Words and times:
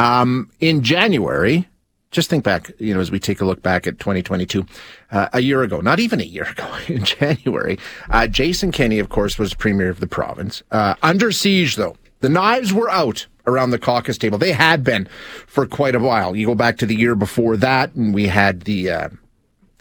Um, 0.00 0.50
in 0.60 0.82
January, 0.82 1.68
just 2.10 2.30
think 2.30 2.42
back, 2.42 2.70
you 2.78 2.94
know, 2.94 3.00
as 3.00 3.10
we 3.10 3.18
take 3.18 3.42
a 3.42 3.44
look 3.44 3.62
back 3.62 3.86
at 3.86 3.98
2022, 3.98 4.64
uh, 5.10 5.28
a 5.34 5.40
year 5.40 5.62
ago, 5.62 5.80
not 5.80 6.00
even 6.00 6.20
a 6.20 6.24
year 6.24 6.44
ago, 6.44 6.74
in 6.88 7.04
January, 7.04 7.78
uh, 8.08 8.26
Jason 8.26 8.72
Kenney, 8.72 8.98
of 8.98 9.10
course, 9.10 9.38
was 9.38 9.52
premier 9.52 9.90
of 9.90 10.00
the 10.00 10.06
province. 10.06 10.62
Uh, 10.70 10.94
under 11.02 11.30
siege, 11.30 11.76
though. 11.76 11.96
The 12.20 12.30
knives 12.30 12.72
were 12.72 12.90
out 12.90 13.26
around 13.46 13.70
the 13.70 13.78
caucus 13.78 14.16
table. 14.16 14.38
They 14.38 14.52
had 14.52 14.84
been 14.84 15.06
for 15.46 15.66
quite 15.66 15.94
a 15.94 15.98
while. 15.98 16.34
You 16.34 16.46
go 16.46 16.54
back 16.54 16.78
to 16.78 16.86
the 16.86 16.96
year 16.96 17.14
before 17.14 17.56
that, 17.58 17.94
and 17.94 18.14
we 18.14 18.26
had 18.28 18.62
the 18.62 18.90
uh, 18.90 19.08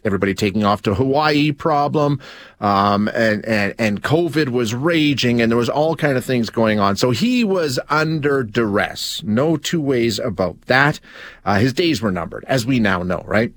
everybody 0.03 0.33
taking 0.33 0.63
off 0.63 0.81
to 0.83 0.93
Hawaii 0.93 1.51
problem, 1.51 2.19
um, 2.59 3.07
and, 3.09 3.45
and, 3.45 3.73
and 3.77 4.03
COVID 4.03 4.49
was 4.49 4.73
raging 4.73 5.41
and 5.41 5.51
there 5.51 5.57
was 5.57 5.69
all 5.69 5.95
kind 5.95 6.17
of 6.17 6.25
things 6.25 6.49
going 6.49 6.79
on. 6.79 6.95
So 6.95 7.11
he 7.11 7.43
was 7.43 7.79
under 7.89 8.43
duress. 8.43 9.21
No 9.23 9.57
two 9.57 9.81
ways 9.81 10.19
about 10.19 10.61
that. 10.63 10.99
Uh, 11.45 11.59
his 11.59 11.73
days 11.73 12.01
were 12.01 12.11
numbered, 12.11 12.45
as 12.47 12.65
we 12.65 12.79
now 12.79 13.03
know, 13.03 13.23
right? 13.25 13.53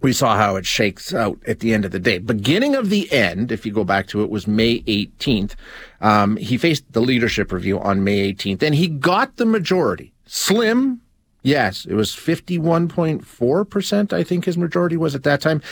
We 0.00 0.12
saw 0.12 0.36
how 0.36 0.56
it 0.56 0.66
shakes 0.66 1.14
out 1.14 1.38
at 1.46 1.60
the 1.60 1.72
end 1.72 1.84
of 1.84 1.90
the 1.90 1.98
day. 1.98 2.18
Beginning 2.18 2.74
of 2.74 2.90
the 2.90 3.10
end, 3.10 3.50
if 3.50 3.64
you 3.64 3.72
go 3.72 3.84
back 3.84 4.06
to 4.08 4.22
it, 4.22 4.30
was 4.30 4.46
May 4.46 4.80
18th. 4.82 5.54
Um, 6.00 6.36
he 6.36 6.58
faced 6.58 6.92
the 6.92 7.00
leadership 7.00 7.50
review 7.50 7.80
on 7.80 8.04
May 8.04 8.32
18th 8.32 8.62
and 8.62 8.74
he 8.74 8.88
got 8.88 9.36
the 9.36 9.46
majority. 9.46 10.12
Slim, 10.26 11.00
Yes, 11.46 11.84
it 11.84 11.94
was 11.94 12.10
51.4%, 12.10 14.12
I 14.12 14.24
think 14.24 14.46
his 14.46 14.58
majority 14.58 14.96
was 14.96 15.14
at 15.14 15.22
that 15.22 15.40
time. 15.40 15.62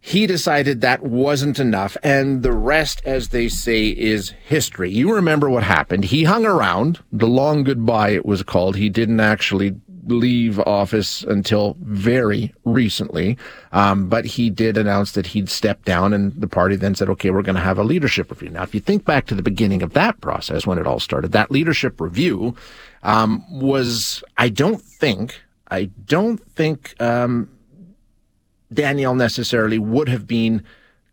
He 0.00 0.26
decided 0.26 0.80
that 0.80 1.04
wasn't 1.04 1.60
enough, 1.60 1.96
and 2.02 2.42
the 2.42 2.50
rest, 2.50 3.00
as 3.04 3.28
they 3.28 3.48
say, 3.48 3.86
is 3.86 4.30
history. 4.30 4.90
You 4.90 5.14
remember 5.14 5.48
what 5.48 5.62
happened. 5.62 6.06
He 6.06 6.24
hung 6.24 6.44
around. 6.44 6.98
The 7.12 7.28
long 7.28 7.62
goodbye, 7.62 8.10
it 8.10 8.26
was 8.26 8.42
called. 8.42 8.74
He 8.74 8.88
didn't 8.88 9.20
actually 9.20 9.76
leave 10.06 10.58
office 10.58 11.22
until 11.22 11.76
very 11.82 12.52
recently. 12.64 13.38
Um, 13.70 14.08
but 14.08 14.24
he 14.24 14.50
did 14.50 14.76
announce 14.76 15.12
that 15.12 15.28
he'd 15.28 15.48
step 15.48 15.84
down 15.84 16.12
and 16.12 16.32
the 16.32 16.48
party 16.48 16.74
then 16.74 16.96
said, 16.96 17.08
okay, 17.10 17.30
we're 17.30 17.42
going 17.42 17.54
to 17.54 17.62
have 17.62 17.78
a 17.78 17.84
leadership 17.84 18.28
review. 18.30 18.48
Now, 18.48 18.64
if 18.64 18.74
you 18.74 18.80
think 18.80 19.04
back 19.04 19.26
to 19.26 19.36
the 19.36 19.42
beginning 19.42 19.82
of 19.82 19.92
that 19.92 20.20
process 20.20 20.66
when 20.66 20.78
it 20.78 20.86
all 20.88 20.98
started, 20.98 21.30
that 21.30 21.52
leadership 21.52 22.00
review 22.00 22.56
um, 23.02 23.44
was, 23.50 24.22
I 24.38 24.48
don't 24.48 24.80
think, 24.80 25.40
I 25.70 25.84
don't 26.04 26.38
think 26.52 26.94
um, 27.00 27.48
Danielle 28.72 29.14
necessarily 29.14 29.78
would 29.78 30.08
have 30.08 30.26
been 30.26 30.62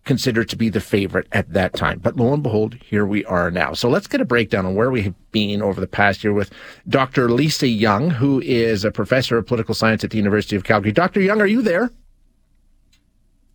considered 0.05 0.49
to 0.49 0.55
be 0.55 0.69
the 0.69 0.81
favorite 0.81 1.27
at 1.31 1.53
that 1.53 1.73
time. 1.73 1.99
But 1.99 2.15
lo 2.15 2.33
and 2.33 2.41
behold, 2.41 2.75
here 2.75 3.05
we 3.05 3.23
are 3.25 3.51
now. 3.51 3.73
So 3.73 3.89
let's 3.89 4.07
get 4.07 4.21
a 4.21 4.25
breakdown 4.25 4.65
on 4.65 4.75
where 4.75 4.89
we 4.89 5.03
have 5.03 5.13
been 5.31 5.61
over 5.61 5.79
the 5.79 5.87
past 5.87 6.23
year 6.23 6.33
with 6.33 6.51
Dr. 6.87 7.29
Lisa 7.29 7.67
Young, 7.67 8.09
who 8.09 8.41
is 8.41 8.83
a 8.83 8.91
professor 8.91 9.37
of 9.37 9.45
political 9.45 9.75
science 9.75 10.03
at 10.03 10.09
the 10.09 10.17
University 10.17 10.55
of 10.55 10.63
Calgary. 10.63 10.91
Dr. 10.91 11.21
Young, 11.21 11.41
are 11.41 11.47
you 11.47 11.61
there? 11.61 11.91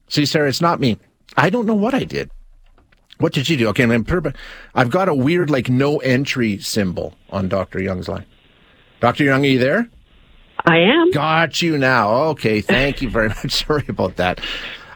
See, 0.08 0.26
Sarah, 0.26 0.48
it's 0.48 0.60
not 0.60 0.80
me. 0.80 0.98
I 1.36 1.50
don't 1.50 1.66
know 1.66 1.74
what 1.74 1.94
I 1.94 2.04
did. 2.04 2.30
What 3.18 3.32
did 3.32 3.48
you 3.48 3.56
do? 3.56 3.68
Okay, 3.68 3.84
I'm 3.84 4.06
I've 4.74 4.90
got 4.90 5.08
a 5.08 5.14
weird 5.14 5.50
like 5.50 5.68
no 5.68 5.98
entry 5.98 6.58
symbol 6.58 7.14
on 7.30 7.48
Dr. 7.48 7.80
Young's 7.80 8.08
line. 8.08 8.24
Dr. 9.00 9.24
Young, 9.24 9.44
are 9.44 9.48
you 9.48 9.58
there? 9.58 9.88
I 10.64 10.78
am. 10.78 11.10
Got 11.10 11.60
you 11.62 11.76
now. 11.78 12.12
Okay, 12.30 12.60
thank 12.60 13.02
you 13.02 13.10
very 13.10 13.28
much. 13.42 13.64
Sorry 13.66 13.84
about 13.88 14.16
that. 14.16 14.40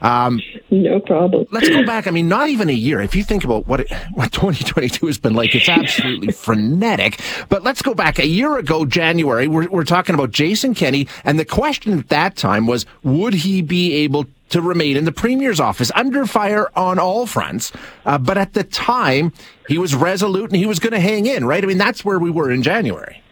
Um, 0.00 0.40
no 0.70 1.00
problem. 1.00 1.46
let's 1.50 1.68
go 1.68 1.84
back. 1.84 2.06
I 2.06 2.10
mean, 2.10 2.28
not 2.28 2.48
even 2.48 2.68
a 2.68 2.72
year. 2.74 3.00
If 3.00 3.16
you 3.16 3.24
think 3.24 3.44
about 3.44 3.66
what 3.66 3.80
it, 3.80 3.92
what 4.14 4.32
2022 4.32 5.06
has 5.06 5.18
been 5.18 5.34
like, 5.34 5.54
it's 5.54 5.68
absolutely 5.68 6.32
frenetic. 6.32 7.20
But 7.48 7.62
let's 7.64 7.82
go 7.82 7.94
back 7.94 8.18
a 8.18 8.26
year 8.26 8.58
ago, 8.58 8.84
January. 8.86 9.48
We're, 9.48 9.68
we're 9.68 9.84
talking 9.84 10.14
about 10.14 10.30
Jason 10.30 10.74
Kenney, 10.74 11.08
and 11.24 11.38
the 11.38 11.44
question 11.44 11.98
at 11.98 12.08
that 12.08 12.36
time 12.36 12.66
was, 12.66 12.86
would 13.02 13.34
he 13.34 13.62
be 13.62 13.94
able 13.94 14.26
to 14.50 14.60
remain 14.60 14.96
in 14.96 15.04
the 15.04 15.12
premier's 15.12 15.60
office 15.60 15.90
under 15.94 16.26
fire 16.26 16.70
on 16.76 16.98
all 16.98 17.26
fronts. 17.26 17.72
Uh, 18.04 18.18
but 18.18 18.38
at 18.38 18.54
the 18.54 18.64
time, 18.64 19.32
he 19.68 19.78
was 19.78 19.94
resolute 19.94 20.50
and 20.50 20.56
he 20.56 20.66
was 20.66 20.78
going 20.78 20.92
to 20.92 21.00
hang 21.00 21.26
in, 21.26 21.44
right? 21.44 21.62
I 21.62 21.66
mean, 21.66 21.78
that's 21.78 22.04
where 22.04 22.18
we 22.18 22.30
were 22.30 22.50
in 22.50 22.62
January. 22.62 23.22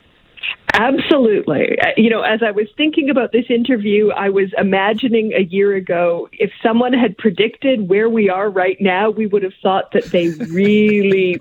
Absolutely. 0.75 1.79
Uh, 1.81 1.89
you 1.97 2.11
know, 2.11 2.21
as 2.23 2.43
I 2.43 2.51
was 2.51 2.67
thinking 2.77 3.09
about 3.09 3.33
this 3.33 3.47
interview, 3.49 4.11
I 4.11 4.29
was 4.29 4.51
imagining 4.59 5.33
a 5.33 5.41
year 5.41 5.75
ago 5.75 6.29
if 6.33 6.51
someone 6.63 6.93
had 6.93 7.17
predicted 7.17 7.89
where 7.89 8.11
we 8.11 8.29
are 8.29 8.51
right 8.51 8.77
now, 8.79 9.09
we 9.09 9.27
would 9.27 9.43
have 9.43 9.55
thought 9.63 9.93
that 9.93 10.05
they 10.07 10.29
really 10.51 11.41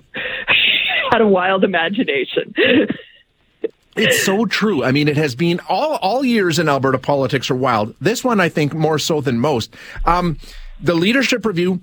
had 1.10 1.20
a 1.20 1.26
wild 1.26 1.64
imagination. 1.64 2.54
It's 3.96 4.22
so 4.22 4.46
true. 4.46 4.84
I 4.84 4.92
mean, 4.92 5.08
it 5.08 5.16
has 5.16 5.34
been 5.34 5.60
all 5.68 5.96
all 5.96 6.24
years 6.24 6.58
in 6.58 6.68
Alberta 6.68 6.98
politics 6.98 7.50
are 7.50 7.56
wild. 7.56 7.94
This 8.00 8.22
one, 8.22 8.40
I 8.40 8.48
think, 8.48 8.74
more 8.74 8.98
so 8.98 9.20
than 9.20 9.38
most. 9.38 9.74
Um, 10.04 10.38
the 10.80 10.94
leadership 10.94 11.44
review 11.46 11.80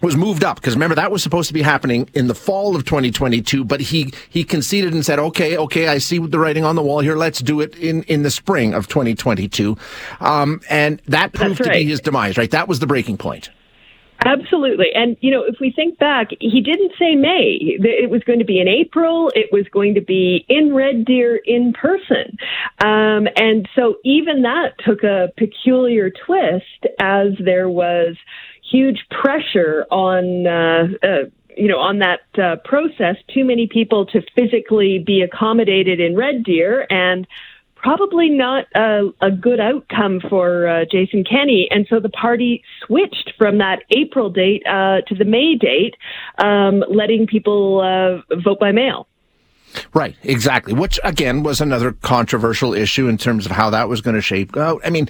was 0.00 0.16
moved 0.16 0.44
up 0.44 0.56
because 0.56 0.74
remember 0.74 0.94
that 0.94 1.10
was 1.10 1.22
supposed 1.22 1.48
to 1.48 1.54
be 1.54 1.62
happening 1.62 2.08
in 2.14 2.26
the 2.26 2.34
fall 2.34 2.74
of 2.74 2.84
2022 2.84 3.64
but 3.64 3.80
he 3.80 4.12
he 4.30 4.44
conceded 4.44 4.94
and 4.94 5.04
said 5.04 5.18
okay 5.18 5.56
okay 5.56 5.88
i 5.88 5.98
see 5.98 6.18
the 6.18 6.38
writing 6.38 6.64
on 6.64 6.74
the 6.74 6.82
wall 6.82 7.00
here 7.00 7.16
let's 7.16 7.40
do 7.40 7.60
it 7.60 7.76
in 7.76 8.02
in 8.04 8.22
the 8.22 8.30
spring 8.30 8.72
of 8.72 8.88
2022 8.88 9.76
um, 10.20 10.60
and 10.70 11.02
that 11.06 11.32
proved 11.32 11.60
right. 11.60 11.66
to 11.66 11.72
be 11.72 11.84
his 11.84 12.00
demise 12.00 12.38
right 12.38 12.50
that 12.50 12.66
was 12.66 12.78
the 12.80 12.86
breaking 12.86 13.18
point 13.18 13.50
Absolutely. 14.24 14.86
And, 14.94 15.16
you 15.20 15.30
know, 15.30 15.44
if 15.44 15.56
we 15.60 15.72
think 15.72 15.98
back, 15.98 16.28
he 16.40 16.60
didn't 16.60 16.92
say 16.98 17.14
May. 17.14 17.58
It 17.60 18.10
was 18.10 18.22
going 18.24 18.38
to 18.38 18.44
be 18.44 18.60
in 18.60 18.68
April. 18.68 19.30
It 19.34 19.50
was 19.52 19.66
going 19.72 19.94
to 19.94 20.00
be 20.00 20.44
in 20.48 20.74
Red 20.74 21.04
Deer 21.04 21.36
in 21.36 21.72
person. 21.72 22.36
Um, 22.80 23.28
and 23.36 23.68
so 23.74 23.96
even 24.04 24.42
that 24.42 24.74
took 24.84 25.02
a 25.04 25.28
peculiar 25.36 26.10
twist 26.10 26.86
as 27.00 27.28
there 27.42 27.68
was 27.68 28.16
huge 28.70 29.06
pressure 29.10 29.86
on, 29.90 30.46
uh, 30.46 31.06
uh, 31.06 31.30
you 31.56 31.68
know, 31.68 31.78
on 31.78 31.98
that 31.98 32.20
uh, 32.38 32.56
process, 32.64 33.16
too 33.34 33.44
many 33.44 33.66
people 33.66 34.06
to 34.06 34.22
physically 34.34 34.98
be 34.98 35.22
accommodated 35.22 35.98
in 35.98 36.14
Red 36.14 36.44
Deer 36.44 36.86
and 36.90 37.26
probably 37.82 38.28
not 38.28 38.66
a, 38.74 39.10
a 39.20 39.30
good 39.30 39.60
outcome 39.60 40.20
for 40.28 40.68
uh, 40.68 40.84
Jason 40.90 41.24
Kenney. 41.24 41.68
And 41.70 41.86
so 41.88 42.00
the 42.00 42.08
party 42.10 42.62
switched 42.86 43.32
from 43.38 43.58
that 43.58 43.82
April 43.90 44.30
date 44.30 44.62
uh, 44.66 45.00
to 45.06 45.14
the 45.14 45.24
May 45.24 45.56
date, 45.56 45.94
um, 46.38 46.84
letting 46.88 47.26
people 47.26 47.80
uh, 47.80 48.36
vote 48.42 48.60
by 48.60 48.72
mail. 48.72 49.06
Right, 49.94 50.16
exactly. 50.24 50.72
Which 50.72 50.98
again 51.04 51.44
was 51.44 51.60
another 51.60 51.92
controversial 51.92 52.74
issue 52.74 53.06
in 53.06 53.18
terms 53.18 53.46
of 53.46 53.52
how 53.52 53.70
that 53.70 53.88
was 53.88 54.00
going 54.00 54.16
to 54.16 54.22
shape 54.22 54.56
out. 54.56 54.80
I 54.84 54.90
mean, 54.90 55.08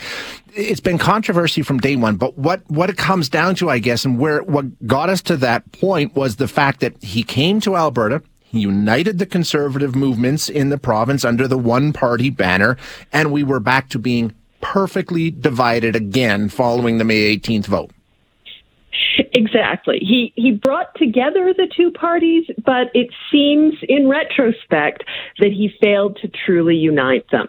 it's 0.55 0.81
been 0.81 0.99
controversy 0.99 1.63
from 1.63 1.79
day 1.79 1.97
one, 1.97 2.17
but 2.17 2.37
what 2.37 2.63
what 2.69 2.91
it 2.91 2.99
comes 2.99 3.31
down 3.31 3.55
to, 3.57 3.71
I 3.71 3.79
guess, 3.79 4.05
and 4.05 4.19
where 4.19 4.43
what 4.43 4.87
got 4.87 5.09
us 5.09 5.23
to 5.23 5.37
that 5.39 5.71
point 5.73 6.15
was 6.15 6.37
the 6.37 6.49
fact 6.49 6.81
that 6.81 7.03
he 7.03 7.23
came 7.23 7.61
to 7.61 7.75
Alberta, 7.75 8.23
he 8.51 8.61
united 8.61 9.19
the 9.19 9.27
conservative 9.27 9.95
movements 9.95 10.49
in 10.49 10.71
the 10.71 10.79
province 10.79 11.25
under 11.25 11.47
the 11.47 11.57
one 11.57 11.93
party 11.93 12.31
banner, 12.31 12.77
and 13.13 13.31
we 13.31 13.45
were 13.45 13.61
back 13.61 13.89
to 13.91 13.99
being 13.99 14.35
perfectly 14.61 15.31
divided 15.31 15.95
again 15.95 16.49
following 16.49 16.99
the 16.99 17.05
May 17.05 17.37
18th 17.37 17.67
vote. 17.67 17.91
Exactly. 19.33 19.99
He 20.01 20.33
he 20.35 20.53
brought 20.53 20.95
together 20.97 21.55
the 21.57 21.69
two 21.77 21.93
parties, 21.93 22.45
but 22.65 22.91
it 22.93 23.09
seems 23.31 23.75
in 23.89 24.09
retrospect 24.09 25.05
that 25.39 25.53
he 25.53 25.71
failed 25.81 26.19
to 26.23 26.29
truly 26.45 26.77
unite 26.77 27.25
them. 27.31 27.49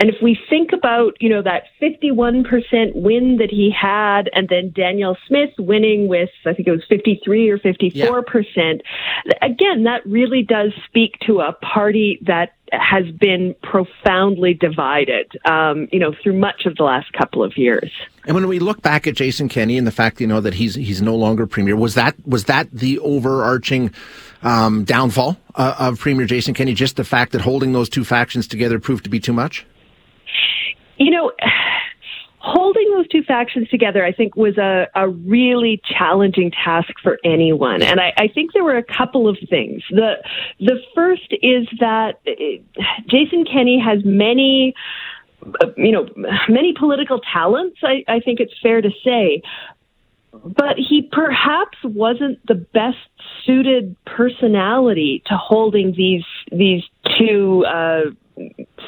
And 0.00 0.08
if 0.08 0.16
we 0.22 0.38
think 0.48 0.72
about, 0.72 1.18
you 1.20 1.28
know, 1.28 1.42
that 1.42 1.64
51% 1.80 2.94
win 2.94 3.36
that 3.36 3.50
he 3.50 3.70
had 3.70 4.30
and 4.32 4.48
then 4.48 4.72
Danielle 4.74 5.18
Smith 5.28 5.50
winning 5.58 6.08
with 6.08 6.30
I 6.46 6.54
think 6.54 6.68
it 6.68 6.70
was 6.70 6.84
53 6.88 7.50
or 7.50 7.58
54%, 7.58 8.80
yeah. 9.26 9.32
again, 9.42 9.84
that 9.84 10.04
really 10.06 10.42
does 10.42 10.72
speak 10.86 11.18
to 11.26 11.40
a 11.40 11.52
party 11.52 12.18
that 12.26 12.54
has 12.72 13.10
been 13.10 13.54
profoundly 13.62 14.54
divided, 14.54 15.36
um, 15.44 15.88
you 15.92 15.98
know, 15.98 16.14
through 16.22 16.38
much 16.38 16.66
of 16.66 16.76
the 16.76 16.82
last 16.82 17.12
couple 17.12 17.42
of 17.42 17.58
years. 17.58 17.90
And 18.26 18.34
when 18.34 18.48
we 18.48 18.58
look 18.58 18.80
back 18.80 19.06
at 19.06 19.14
Jason 19.16 19.48
Kenney 19.48 19.76
and 19.76 19.86
the 19.86 19.92
fact, 19.92 20.20
you 20.20 20.26
know, 20.26 20.40
that 20.40 20.54
he's 20.54 20.76
he's 20.76 21.02
no 21.02 21.16
longer 21.16 21.46
premier, 21.46 21.76
was 21.76 21.94
that 21.94 22.14
was 22.26 22.44
that 22.44 22.70
the 22.70 22.98
overarching 23.00 23.92
um, 24.42 24.84
downfall 24.84 25.36
uh, 25.56 25.74
of 25.78 25.98
Premier 25.98 26.26
Jason 26.26 26.54
Kenney? 26.54 26.74
Just 26.74 26.96
the 26.96 27.04
fact 27.04 27.32
that 27.32 27.40
holding 27.40 27.72
those 27.72 27.88
two 27.88 28.04
factions 28.04 28.46
together 28.46 28.78
proved 28.78 29.04
to 29.04 29.10
be 29.10 29.20
too 29.20 29.32
much. 29.32 29.66
You 31.00 31.10
know 31.10 31.32
holding 32.42 32.90
those 32.94 33.06
two 33.08 33.22
factions 33.22 33.68
together, 33.68 34.02
I 34.02 34.12
think, 34.12 34.34
was 34.34 34.56
a, 34.56 34.86
a 34.94 35.08
really 35.08 35.82
challenging 35.84 36.50
task 36.50 36.88
for 37.02 37.18
anyone. 37.22 37.82
And 37.82 38.00
I, 38.00 38.14
I 38.16 38.28
think 38.28 38.54
there 38.54 38.64
were 38.64 38.78
a 38.78 38.82
couple 38.82 39.28
of 39.28 39.36
things. 39.50 39.82
The 39.90 40.14
the 40.58 40.78
first 40.94 41.34
is 41.42 41.66
that 41.80 42.20
uh, 42.26 42.32
Jason 43.08 43.44
Kenney 43.44 43.78
has 43.84 44.04
many 44.04 44.74
uh, 45.60 45.66
you 45.76 45.92
know, 45.92 46.06
many 46.48 46.74
political 46.78 47.20
talents, 47.32 47.78
I, 47.82 48.04
I 48.08 48.20
think 48.20 48.40
it's 48.40 48.54
fair 48.62 48.80
to 48.80 48.90
say. 49.04 49.42
But 50.32 50.76
he 50.76 51.08
perhaps 51.10 51.78
wasn't 51.82 52.44
the 52.46 52.54
best 52.54 52.98
suited 53.44 53.96
personality 54.04 55.22
to 55.26 55.36
holding 55.36 55.92
these 55.96 56.24
these 56.52 56.84
two 57.18 57.64
uh, 57.66 58.10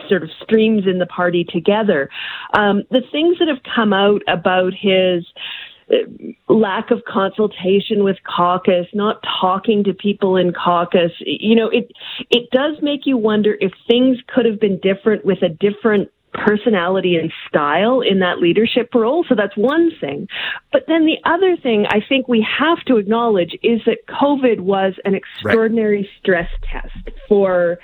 sort 0.09 0.23
of 0.23 0.31
streams 0.43 0.85
in 0.87 0.99
the 0.99 1.07
party 1.07 1.45
together. 1.45 2.09
Um, 2.55 2.83
the 2.91 3.03
things 3.11 3.39
that 3.39 3.49
have 3.49 3.63
come 3.75 3.93
out 3.93 4.23
about 4.29 4.73
his 4.75 5.25
lack 6.49 6.91
of 6.91 7.03
consultation 7.07 8.05
with 8.05 8.17
caucus, 8.25 8.87
not 8.95 9.23
talking 9.41 9.85
to 9.85 9.93
people 9.93 10.37
in 10.37 10.53
caucus. 10.53 11.13
You 11.21 11.57
know, 11.57 11.69
it 11.69 11.91
it 12.31 12.51
does 12.51 12.77
make 12.83 13.01
you 13.05 13.17
wonder 13.17 13.57
if 13.61 13.73
things 13.87 14.19
could 14.29 14.47
have 14.47 14.61
been 14.61 14.79
different 14.81 15.25
with 15.25 15.43
a 15.43 15.49
different 15.49 16.11
personality 16.33 17.17
and 17.17 17.31
style 17.47 18.01
in 18.01 18.21
that 18.21 18.39
leadership 18.39 18.95
role. 18.95 19.25
So 19.29 19.35
that's 19.35 19.57
one 19.57 19.91
thing. 20.01 20.29
But 20.73 20.85
then 20.89 21.05
the 21.05 21.19
other 21.29 21.57
thing 21.63 21.85
I 21.89 22.01
think 22.07 22.27
we 22.27 22.47
have 22.59 22.83
to 22.87 22.97
acknowledge 22.97 23.55
is 23.63 23.83
that 23.85 23.99
COVID 24.09 24.61
was 24.61 24.95
an 25.05 25.15
extraordinary 25.15 25.99
right. 25.99 26.11
stress 26.21 26.49
test 26.73 27.17
for 27.29 27.79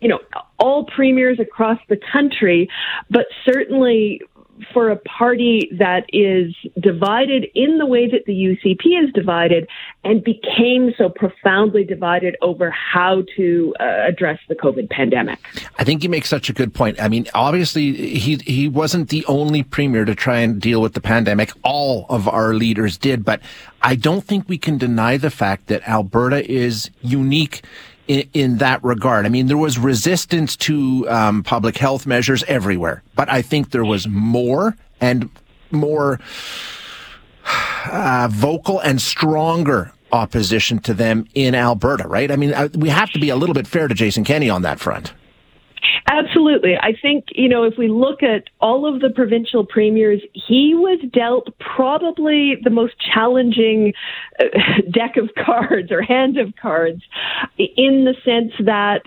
you 0.00 0.08
know 0.08 0.20
all 0.58 0.84
premiers 0.84 1.38
across 1.40 1.78
the 1.88 1.98
country, 2.12 2.68
but 3.10 3.26
certainly 3.44 4.20
for 4.72 4.90
a 4.90 4.96
party 4.96 5.68
that 5.78 6.04
is 6.12 6.54
divided 6.78 7.46
in 7.54 7.78
the 7.78 7.86
way 7.86 8.08
that 8.08 8.24
the 8.26 8.32
UCP 8.32 9.02
is 9.02 9.12
divided 9.12 9.66
and 10.04 10.22
became 10.22 10.92
so 10.96 11.08
profoundly 11.08 11.84
divided 11.84 12.36
over 12.42 12.70
how 12.70 13.22
to 13.36 13.74
uh, 13.80 13.84
address 14.06 14.38
the 14.48 14.54
COVID 14.54 14.90
pandemic. 14.90 15.38
I 15.78 15.84
think 15.84 16.02
you 16.04 16.10
make 16.10 16.26
such 16.26 16.48
a 16.48 16.52
good 16.52 16.74
point. 16.74 17.00
I 17.00 17.08
mean, 17.08 17.26
obviously, 17.34 17.92
he 18.18 18.36
he 18.36 18.68
wasn't 18.68 19.08
the 19.08 19.24
only 19.26 19.62
premier 19.62 20.04
to 20.04 20.14
try 20.14 20.38
and 20.38 20.60
deal 20.60 20.80
with 20.80 20.94
the 20.94 21.00
pandemic. 21.00 21.52
All 21.62 22.06
of 22.08 22.28
our 22.28 22.54
leaders 22.54 22.98
did, 22.98 23.24
but 23.24 23.40
I 23.80 23.94
don't 23.94 24.22
think 24.22 24.48
we 24.48 24.58
can 24.58 24.78
deny 24.78 25.16
the 25.16 25.30
fact 25.30 25.66
that 25.68 25.86
Alberta 25.88 26.48
is 26.50 26.90
unique 27.00 27.62
in, 28.08 28.28
in 28.32 28.58
that 28.58 28.82
regard. 28.82 29.26
I 29.26 29.28
mean, 29.28 29.46
there 29.46 29.56
was 29.56 29.78
resistance 29.78 30.56
to 30.56 31.08
um, 31.08 31.42
public 31.42 31.76
health 31.76 32.06
measures 32.06 32.42
everywhere, 32.44 33.02
but 33.14 33.30
I 33.30 33.42
think 33.42 33.70
there 33.70 33.84
was 33.84 34.08
more 34.08 34.76
and 35.00 35.30
more 35.70 36.20
uh, 37.90 38.28
vocal 38.30 38.80
and 38.80 39.00
stronger 39.00 39.92
opposition 40.12 40.78
to 40.80 40.94
them 40.94 41.26
in 41.34 41.54
Alberta, 41.54 42.06
right? 42.06 42.30
I 42.30 42.36
mean, 42.36 42.52
uh, 42.52 42.68
we 42.74 42.90
have 42.90 43.10
to 43.12 43.18
be 43.18 43.30
a 43.30 43.36
little 43.36 43.54
bit 43.54 43.66
fair 43.66 43.88
to 43.88 43.94
Jason 43.94 44.24
Kenney 44.24 44.50
on 44.50 44.62
that 44.62 44.78
front. 44.78 45.12
Absolutely. 46.12 46.76
I 46.76 46.92
think, 47.00 47.24
you 47.34 47.48
know, 47.48 47.62
if 47.64 47.78
we 47.78 47.88
look 47.88 48.22
at 48.22 48.44
all 48.60 48.92
of 48.92 49.00
the 49.00 49.08
provincial 49.08 49.64
premiers, 49.64 50.20
he 50.34 50.74
was 50.74 51.00
dealt 51.10 51.48
probably 51.58 52.56
the 52.62 52.68
most 52.68 52.92
challenging 53.14 53.94
uh, 54.38 54.44
deck 54.92 55.16
of 55.16 55.30
cards 55.42 55.90
or 55.90 56.02
hand 56.02 56.36
of 56.36 56.54
cards 56.60 57.00
in 57.56 58.04
the 58.04 58.14
sense 58.26 58.52
that 58.66 59.04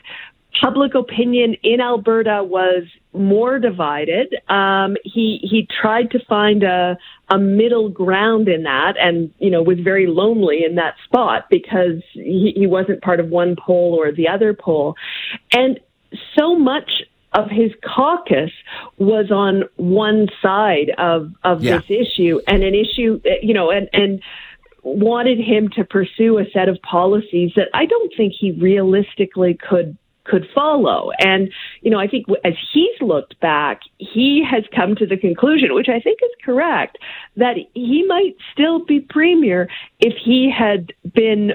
public 0.59 0.95
opinion 0.95 1.55
in 1.61 1.79
Alberta 1.79 2.43
was 2.43 2.85
more 3.13 3.59
divided. 3.59 4.33
Um, 4.49 4.95
he 5.03 5.39
he 5.43 5.67
tried 5.81 6.09
to 6.11 6.19
find 6.27 6.63
a 6.63 6.97
a 7.29 7.37
middle 7.37 7.89
ground 7.89 8.47
in 8.47 8.63
that, 8.63 8.95
and 8.99 9.31
you 9.37 9.51
know 9.51 9.61
was 9.61 9.79
very 9.79 10.07
lonely 10.07 10.63
in 10.65 10.75
that 10.75 10.95
spot 11.03 11.45
because 11.51 12.01
he, 12.13 12.53
he 12.55 12.67
wasn't 12.67 13.01
part 13.03 13.19
of 13.19 13.29
one 13.29 13.55
pole 13.55 13.95
or 13.99 14.11
the 14.11 14.27
other 14.27 14.53
pole, 14.53 14.95
and 15.53 15.79
so 16.37 16.55
much 16.55 17.03
of 17.33 17.49
his 17.49 17.71
caucus 17.83 18.51
was 18.97 19.29
on 19.29 19.63
one 19.75 20.27
side 20.41 20.91
of 20.97 21.33
of 21.43 21.61
yeah. 21.61 21.77
this 21.77 22.07
issue 22.07 22.39
and 22.47 22.63
an 22.63 22.73
issue 22.73 23.19
you 23.41 23.53
know 23.53 23.71
and 23.71 23.89
and 23.91 24.21
wanted 24.83 25.39
him 25.39 25.67
to 25.69 25.83
pursue 25.83 26.37
a 26.37 26.45
set 26.53 26.69
of 26.69 26.79
policies 26.81 27.51
that 27.55 27.67
I 27.73 27.85
don't 27.87 28.13
think 28.15 28.33
he 28.39 28.51
realistically 28.51 29.55
could 29.55 29.97
could 30.25 30.47
follow. 30.53 31.11
And, 31.19 31.51
you 31.81 31.91
know, 31.91 31.99
I 31.99 32.07
think 32.07 32.25
as 32.43 32.53
he's 32.73 32.99
looked 32.99 33.39
back, 33.39 33.81
he 33.97 34.43
has 34.49 34.63
come 34.75 34.95
to 34.95 35.05
the 35.05 35.17
conclusion, 35.17 35.73
which 35.73 35.87
I 35.87 35.99
think 35.99 36.19
is 36.21 36.31
correct, 36.43 36.97
that 37.37 37.57
he 37.73 38.03
might 38.07 38.35
still 38.51 38.83
be 38.83 38.99
premier 38.99 39.69
if 39.99 40.13
he 40.23 40.51
had 40.51 40.93
been 41.13 41.53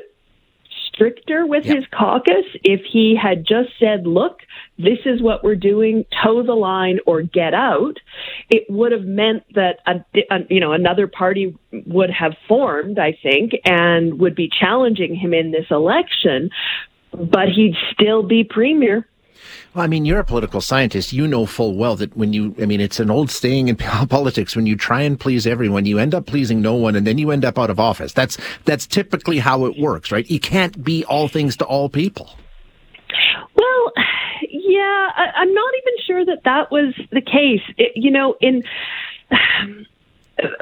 stricter 1.00 1.46
with 1.46 1.64
yep. 1.64 1.76
his 1.76 1.84
caucus 1.86 2.44
if 2.62 2.82
he 2.90 3.16
had 3.20 3.46
just 3.46 3.70
said, 3.78 4.06
look, 4.06 4.40
this 4.78 4.98
is 5.06 5.22
what 5.22 5.42
we're 5.42 5.56
doing, 5.56 6.04
toe 6.22 6.42
the 6.42 6.52
line 6.52 6.98
or 7.06 7.22
get 7.22 7.54
out. 7.54 7.96
It 8.50 8.66
would 8.68 8.92
have 8.92 9.04
meant 9.04 9.44
that, 9.54 9.78
a, 9.86 10.04
a, 10.30 10.40
you 10.50 10.60
know, 10.60 10.72
another 10.72 11.06
party 11.06 11.56
would 11.72 12.10
have 12.10 12.34
formed, 12.46 12.98
I 12.98 13.16
think, 13.22 13.52
and 13.64 14.20
would 14.20 14.34
be 14.34 14.50
challenging 14.60 15.14
him 15.14 15.32
in 15.32 15.52
this 15.52 15.66
election, 15.70 16.50
but 17.12 17.48
he'd 17.48 17.76
still 17.92 18.22
be 18.22 18.44
premier. 18.44 19.06
Well, 19.74 19.84
I 19.84 19.86
mean, 19.86 20.04
you're 20.04 20.20
a 20.20 20.24
political 20.24 20.60
scientist. 20.60 21.12
You 21.12 21.26
know 21.26 21.46
full 21.46 21.76
well 21.76 21.96
that 21.96 22.16
when 22.16 22.32
you, 22.32 22.54
I 22.60 22.66
mean, 22.66 22.80
it's 22.80 23.00
an 23.00 23.10
old 23.10 23.30
saying 23.30 23.68
in 23.68 23.76
politics, 24.08 24.56
when 24.56 24.66
you 24.66 24.76
try 24.76 25.02
and 25.02 25.18
please 25.18 25.46
everyone, 25.46 25.86
you 25.86 25.98
end 25.98 26.14
up 26.14 26.26
pleasing 26.26 26.60
no 26.60 26.74
one 26.74 26.96
and 26.96 27.06
then 27.06 27.18
you 27.18 27.30
end 27.30 27.44
up 27.44 27.58
out 27.58 27.70
of 27.70 27.78
office. 27.78 28.12
That's, 28.12 28.38
that's 28.64 28.86
typically 28.86 29.38
how 29.38 29.64
it 29.66 29.78
works, 29.78 30.10
right? 30.10 30.28
You 30.28 30.40
can't 30.40 30.82
be 30.82 31.04
all 31.04 31.28
things 31.28 31.56
to 31.58 31.64
all 31.64 31.88
people. 31.88 32.30
Well, 33.54 33.92
yeah, 34.48 35.08
I, 35.16 35.42
am 35.42 35.54
not 35.54 35.74
even 35.82 35.94
sure 36.06 36.24
that 36.26 36.44
that 36.44 36.70
was 36.70 36.94
the 37.10 37.20
case. 37.20 37.62
It, 37.76 37.92
you 37.96 38.10
know, 38.10 38.36
in 38.40 38.62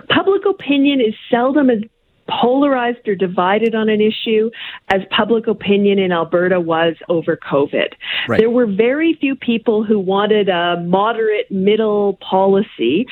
public 0.09 0.43
opinion 0.47 1.01
is 1.01 1.15
seldom 1.31 1.71
as 1.71 1.83
polarized 2.29 3.07
or 3.09 3.15
divided 3.15 3.75
on 3.75 3.89
an 3.89 4.01
issue 4.01 4.51
as 4.89 5.01
public 5.11 5.47
opinion 5.47 5.99
in 5.99 6.13
Alberta 6.13 6.61
was 6.61 6.95
over 7.09 7.37
COVID. 7.37 7.93
Right. 8.29 8.39
There 8.39 8.51
were 8.51 8.67
very 8.67 9.15
few 9.21 9.35
people 9.35 9.85
who 9.85 9.99
wanted 9.99 10.49
a 10.49 10.81
moderate 10.81 11.51
middle 11.51 12.19
policy. 12.21 13.07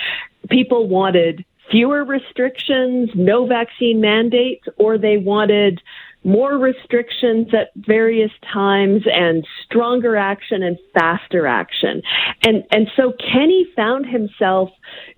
People 0.50 0.88
wanted 0.88 1.44
fewer 1.70 2.04
restrictions, 2.04 3.10
no 3.14 3.46
vaccine 3.46 4.00
mandates, 4.00 4.64
or 4.78 4.98
they 4.98 5.16
wanted 5.16 5.82
more 6.26 6.58
restrictions 6.58 7.46
at 7.54 7.70
various 7.76 8.32
times 8.52 9.02
and 9.06 9.46
stronger 9.64 10.16
action 10.16 10.62
and 10.62 10.76
faster 10.92 11.46
action. 11.46 12.02
And 12.42 12.64
and 12.72 12.88
so 12.96 13.12
Kenney 13.32 13.66
found 13.76 14.06
himself, 14.06 14.70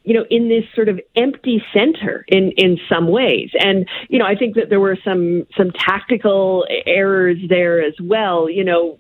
you 0.05 0.13
know, 0.13 0.27
in 0.31 0.51
this 0.51 0.65
sort 0.75 0.91
of 0.91 1.01
empty 1.17 1.63
center 1.73 2.27
in 2.29 2.53
in 2.59 2.79
some 2.91 3.09
ways. 3.09 3.51
And 3.59 3.89
you 4.11 4.19
know, 4.19 4.27
I 4.27 4.35
think 4.35 4.55
that 4.57 4.69
there 4.69 4.81
were 4.81 4.99
some 5.03 5.47
some 5.57 5.71
tactical 5.71 6.67
errors 6.87 7.39
there 7.49 7.83
as 7.83 7.95
well, 8.03 8.51
you 8.51 8.63
know, 8.65 8.99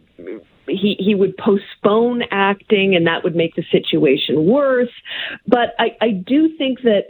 he 0.66 0.96
he 0.98 1.14
would 1.14 1.36
postpone 1.36 2.22
acting 2.30 2.94
and 2.96 3.06
that 3.06 3.22
would 3.22 3.36
make 3.36 3.54
the 3.54 3.64
situation 3.70 4.46
worse. 4.46 4.92
But 5.46 5.74
I, 5.78 5.96
I 6.00 6.10
do 6.10 6.56
think 6.56 6.80
that 6.82 7.04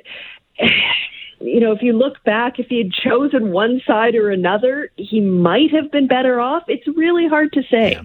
you 1.41 1.61
know, 1.61 1.73
if 1.73 1.83
you 1.83 1.93
look 1.93 2.23
back, 2.25 2.59
if 2.59 2.67
he 2.69 2.79
had 2.79 2.93
chosen 2.93 3.53
one 3.53 3.81
side 3.87 4.15
or 4.15 4.31
another, 4.31 4.91
he 4.97 5.21
might 5.21 5.71
have 5.73 5.91
been 5.91 6.07
better 6.07 6.41
off. 6.41 6.65
It's 6.69 6.87
really 6.89 7.29
hard 7.29 7.53
to 7.53 7.63
say. 7.71 7.93
Yeah. 7.93 8.03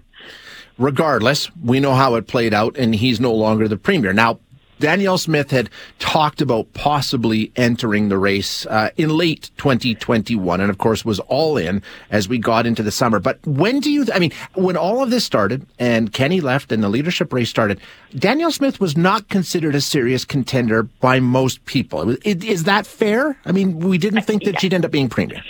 Regardless, 0.78 1.52
we 1.64 1.80
know 1.80 1.94
how 1.94 2.16
it 2.16 2.28
played 2.28 2.54
out, 2.54 2.78
and 2.78 2.96
he's 2.96 3.20
no 3.20 3.34
longer 3.34 3.68
the 3.68 3.78
premier. 3.78 4.12
Now, 4.12 4.40
Danielle 4.80 5.18
Smith 5.18 5.52
had 5.52 5.70
talked 6.00 6.42
about 6.42 6.72
possibly 6.74 7.52
entering 7.56 8.10
the 8.10 8.18
race 8.18 8.66
uh, 8.66 8.90
in 8.98 9.10
late 9.10 9.52
2021, 9.58 10.62
and 10.62 10.70
of 10.70 10.78
course 10.78 11.06
was 11.06 11.20
all 11.22 11.58
in 11.58 11.82
as 12.12 12.28
we 12.28 12.38
got 12.38 12.66
into 12.66 12.84
the 12.84 12.92
summer. 12.92 13.20
But 13.20 13.40
when 13.46 13.80
do 13.80 13.92
you? 13.92 14.06
I 14.14 14.20
mean, 14.20 14.32
when 14.56 14.78
all 14.78 15.02
of 15.02 15.10
this 15.10 15.24
started 15.24 15.66
and 15.80 16.12
Kenney 16.12 16.42
left 16.42 16.72
and 16.72 16.84
the 16.84 16.90
leadership 16.90 17.32
race 17.34 17.50
started, 17.50 17.80
Danielle 18.16 18.52
Smith 18.52 18.80
was 18.80 18.98
not 18.98 19.30
considered 19.30 19.76
a 19.76 19.82
serious 19.82 20.26
contender 20.26 20.84
by 20.84 21.20
most 21.20 21.64
people. 21.66 22.16
Is 22.24 22.66
that 22.66 22.86
fair? 22.86 23.38
I 23.46 23.52
mean, 23.52 23.80
we 23.80 23.98
didn't 23.98 24.24
think 24.24 24.44
that 24.44 24.60
she'd 24.60 24.74
end 24.74 24.86
up 24.86 24.92
being 24.92 25.10
premier. 25.10 25.42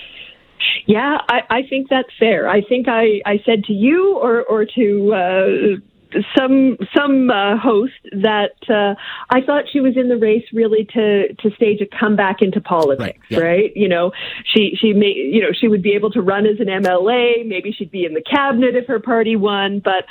Yeah, 0.86 1.18
I, 1.30 1.40
I 1.50 1.62
think 1.70 1.90
that's 1.90 2.10
fair. 2.20 2.50
I 2.50 2.62
think 2.62 2.88
I, 2.88 3.22
I 3.26 3.40
said 3.46 3.64
to 3.66 3.74
you 3.74 4.18
or 4.18 4.44
or 4.44 4.66
to 4.66 5.14
uh, 5.14 5.93
some 6.38 6.78
some 6.96 7.30
uh, 7.30 7.58
host 7.58 7.94
that 8.12 8.56
uh, 8.70 8.96
I 9.30 9.42
thought 9.42 9.66
she 9.72 9.80
was 9.80 9.98
in 9.98 10.10
the 10.10 10.18
race 10.18 10.46
really 10.54 10.86
to 10.94 11.34
to 11.34 11.52
stage 11.56 11.82
a 11.82 11.86
comeback 11.86 12.42
into 12.42 12.62
politics, 12.62 13.20
right? 13.20 13.20
Yeah. 13.30 13.40
right? 13.40 13.72
You 13.76 13.90
know, 13.90 14.12
she 14.46 14.78
she 14.80 14.94
may 14.94 15.14
you 15.14 15.42
know 15.42 15.50
she 15.54 15.68
would 15.68 15.82
be 15.82 15.94
able 15.94 16.12
to 16.12 16.22
run 16.22 16.46
as 16.46 16.60
an 16.60 16.68
MLA. 16.68 17.46
Maybe 17.46 17.72
she'd 17.72 17.92
be 17.92 18.06
in 18.06 18.14
the 18.14 18.24
cabinet 18.24 18.76
if 18.76 18.88
her 18.88 19.00
party 19.00 19.36
won, 19.36 19.80
but 19.80 20.06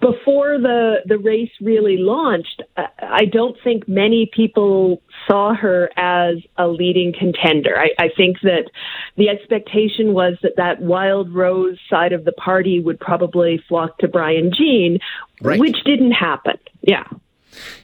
before 0.00 0.58
the 0.58 0.96
the 1.06 1.18
race 1.18 1.50
really 1.60 1.96
launched, 1.96 2.62
I 2.76 3.24
don't 3.24 3.56
think 3.62 3.88
many 3.88 4.30
people 4.32 5.02
saw 5.26 5.54
her 5.54 5.90
as 5.96 6.36
a 6.56 6.68
leading 6.68 7.12
contender. 7.16 7.78
I, 7.78 7.90
I 7.98 8.08
think 8.16 8.38
that 8.42 8.70
the 9.16 9.28
expectation 9.28 10.12
was 10.12 10.34
that 10.42 10.56
that 10.56 10.80
Wildrose 10.80 11.78
side 11.88 12.12
of 12.12 12.24
the 12.24 12.32
party 12.32 12.80
would 12.80 12.98
probably 12.98 13.62
flock 13.68 13.98
to 13.98 14.08
Brian 14.08 14.52
Jean, 14.56 14.98
right. 15.40 15.60
which 15.60 15.82
didn't 15.84 16.12
happen. 16.12 16.58
Yeah. 16.82 17.04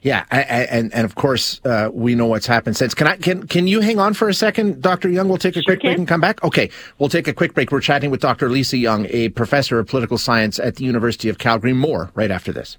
Yeah, 0.03 0.25
and 0.31 0.93
and 0.93 1.05
of 1.05 1.15
course 1.15 1.61
uh, 1.65 1.91
we 1.93 2.15
know 2.15 2.27
what's 2.27 2.47
happened 2.47 2.77
since. 2.77 2.95
Can 2.95 3.07
I 3.07 3.17
can 3.17 3.47
can 3.47 3.67
you 3.67 3.81
hang 3.81 3.99
on 3.99 4.15
for 4.15 4.29
a 4.29 4.35
second, 4.35 4.83
Dr. 4.83 5.09
Young? 5.09 5.29
We'll 5.29 5.39
take 5.39 5.57
a 5.57 5.63
sure 5.63 5.75
quick 5.75 5.81
can. 5.81 5.89
break 5.91 5.99
and 5.99 6.09
come 6.09 6.21
back. 6.21 6.43
Okay, 6.45 6.71
we'll 6.99 7.09
take 7.09 7.29
a 7.29 7.33
quick 7.33 7.55
break. 7.55 7.71
We're 7.71 7.81
chatting 7.81 8.11
with 8.11 8.21
Dr. 8.21 8.49
Lisa 8.49 8.77
Young, 8.77 9.07
a 9.11 9.29
professor 9.31 9.79
of 9.79 9.87
political 9.87 10.19
science 10.19 10.59
at 10.59 10.77
the 10.77 10.85
University 10.85 11.29
of 11.29 11.39
Calgary. 11.39 11.73
More 11.73 12.11
right 12.15 12.31
after 12.31 12.53
this. 12.53 12.79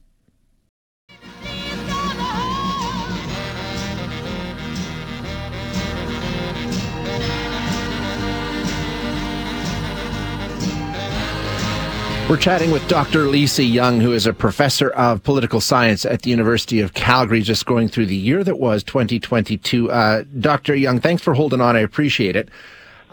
We're 12.29 12.37
chatting 12.37 12.69
with 12.69 12.87
Dr. 12.87 13.25
Lisa 13.25 13.63
Young, 13.63 13.99
who 14.01 14.13
is 14.13 14.27
a 14.27 14.33
professor 14.33 14.91
of 14.91 15.23
political 15.23 15.59
science 15.59 16.05
at 16.05 16.21
the 16.21 16.29
University 16.29 16.79
of 16.79 16.93
Calgary, 16.93 17.41
just 17.41 17.65
going 17.65 17.87
through 17.87 18.05
the 18.05 18.15
year 18.15 18.43
that 18.43 18.59
was 18.59 18.83
2022. 18.83 19.89
Uh, 19.89 20.23
Dr. 20.39 20.75
Young, 20.75 20.99
thanks 20.99 21.23
for 21.23 21.33
holding 21.33 21.59
on. 21.59 21.75
I 21.75 21.79
appreciate 21.79 22.35
it. 22.35 22.49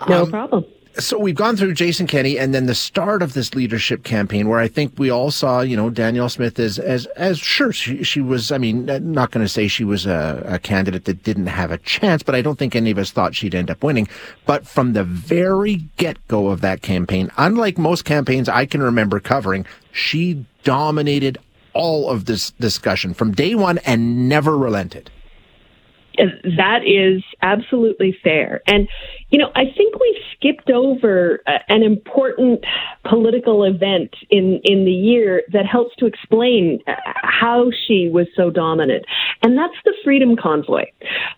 No 0.06 0.24
um, 0.24 0.30
problem 0.30 0.66
so 0.98 1.18
we've 1.18 1.34
gone 1.34 1.56
through 1.56 1.74
Jason 1.74 2.06
Kenney 2.06 2.38
and 2.38 2.54
then 2.54 2.66
the 2.66 2.74
start 2.74 3.22
of 3.22 3.34
this 3.34 3.54
leadership 3.54 4.02
campaign 4.02 4.48
where 4.48 4.60
I 4.60 4.68
think 4.68 4.98
we 4.98 5.10
all 5.10 5.30
saw, 5.30 5.60
you 5.60 5.76
know, 5.76 5.90
Danielle 5.90 6.28
Smith 6.28 6.58
as, 6.58 6.78
as, 6.78 7.06
as 7.16 7.38
sure 7.38 7.72
she, 7.72 8.02
she 8.02 8.20
was, 8.20 8.50
I 8.50 8.58
mean, 8.58 8.86
not 8.86 9.30
going 9.30 9.44
to 9.44 9.48
say 9.48 9.68
she 9.68 9.84
was 9.84 10.06
a, 10.06 10.42
a, 10.46 10.58
candidate 10.58 11.04
that 11.04 11.22
didn't 11.22 11.46
have 11.48 11.70
a 11.70 11.78
chance, 11.78 12.22
but 12.22 12.34
I 12.34 12.40
don't 12.40 12.58
think 12.58 12.74
any 12.74 12.90
of 12.90 12.98
us 12.98 13.10
thought 13.10 13.34
she'd 13.34 13.54
end 13.54 13.70
up 13.70 13.82
winning. 13.82 14.08
But 14.46 14.66
from 14.66 14.94
the 14.94 15.04
very 15.04 15.76
get 15.96 16.16
go 16.28 16.48
of 16.48 16.60
that 16.62 16.82
campaign, 16.82 17.30
unlike 17.36 17.78
most 17.78 18.04
campaigns 18.04 18.48
I 18.48 18.66
can 18.66 18.82
remember 18.82 19.20
covering, 19.20 19.66
she 19.92 20.44
dominated 20.64 21.38
all 21.74 22.08
of 22.08 22.24
this 22.24 22.52
discussion 22.52 23.12
from 23.12 23.32
day 23.32 23.54
one 23.54 23.78
and 23.78 24.28
never 24.28 24.56
relented. 24.56 25.10
That 26.16 26.80
is 26.86 27.22
absolutely 27.42 28.16
fair. 28.24 28.62
And, 28.66 28.88
you 29.30 29.38
know, 29.38 29.50
I 29.54 29.64
think 29.76 29.98
we 29.98 30.22
skipped 30.36 30.70
over 30.70 31.40
uh, 31.46 31.58
an 31.68 31.82
important 31.82 32.64
political 33.08 33.64
event 33.64 34.14
in, 34.30 34.60
in 34.64 34.84
the 34.84 34.92
year 34.92 35.42
that 35.52 35.66
helps 35.66 35.96
to 35.96 36.06
explain 36.06 36.80
uh, 36.86 36.92
how 37.22 37.70
she 37.86 38.08
was 38.12 38.26
so 38.36 38.50
dominant. 38.50 39.04
And 39.42 39.58
that's 39.58 39.74
the 39.84 39.94
Freedom 40.04 40.36
Convoy. 40.36 40.84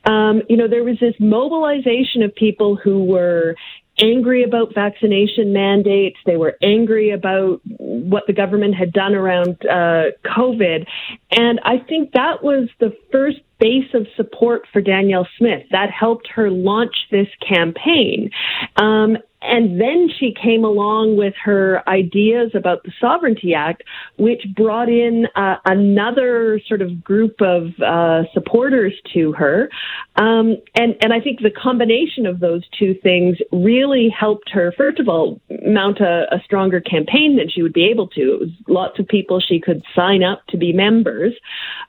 Um, 0.05 0.43
you 0.49 0.57
know, 0.57 0.69
there 0.69 0.85
was 0.85 0.99
this 1.01 1.15
mobilization 1.19 2.23
of 2.23 2.35
people 2.35 2.77
who 2.77 3.05
were 3.05 3.55
angry 4.01 4.45
about 4.45 4.75
vaccination 4.75 5.53
mandates. 5.53 6.19
They 6.27 6.37
were 6.37 6.57
angry 6.63 7.11
about 7.11 7.61
what 7.65 8.27
the 8.27 8.33
government 8.33 8.75
had 8.75 8.93
done 8.93 9.15
around 9.15 9.57
uh, 9.67 10.13
COVID. 10.25 10.87
And 11.31 11.61
I 11.65 11.79
think 11.79 12.13
that 12.13 12.43
was 12.43 12.69
the 12.81 12.97
first 13.11 13.39
base 13.59 13.93
of 13.95 14.07
support 14.17 14.63
for 14.73 14.81
Danielle 14.81 15.29
Smith. 15.37 15.65
That 15.71 15.91
helped 15.91 16.29
her 16.29 16.51
launch 16.51 16.95
this 17.11 17.29
campaign. 17.47 18.31
Um, 18.77 19.19
and 19.41 19.81
then 19.81 20.09
she 20.19 20.35
came 20.35 20.65
along 20.65 21.17
with 21.17 21.35
her 21.45 21.89
ideas 21.89 22.51
about 22.55 22.83
the 22.83 22.93
Sovereignty 23.01 23.55
Act, 23.55 23.85
which 24.17 24.43
brought 24.57 24.89
in 24.89 25.27
uh, 25.37 25.57
another 25.65 26.61
sort 26.67 26.83
of 26.83 27.05
group 27.05 27.41
of 27.41 27.69
uh, 27.81 28.23
supporters 28.35 28.95
to 29.15 29.33
her. 29.33 29.71
Um, 30.17 30.57
and, 30.75 30.97
and 31.01 31.13
I 31.13 31.21
think 31.21 31.41
the 31.41 31.53
combination 31.53 32.27
of 32.27 32.41
those 32.41 32.63
two 32.77 32.95
things 33.01 33.37
really 33.53 34.09
helped 34.09 34.51
her, 34.51 34.73
first 34.77 34.99
of 34.99 35.09
all, 35.09 35.41
mount 35.65 36.01
a, 36.01 36.27
a 36.33 36.43
stronger 36.45 36.81
campaign 36.81 37.37
than 37.37 37.49
she 37.49 37.63
would 37.63 37.73
be 37.73 37.87
able 37.87 38.09
to. 38.09 38.21
It 38.21 38.41
was 38.41 38.51
lots 38.67 38.99
of 38.99 39.07
people 39.07 39.41
she 39.41 39.61
could 39.61 39.83
sign 39.95 40.25
up 40.25 40.43
to 40.49 40.57
be 40.57 40.73
members. 40.73 41.35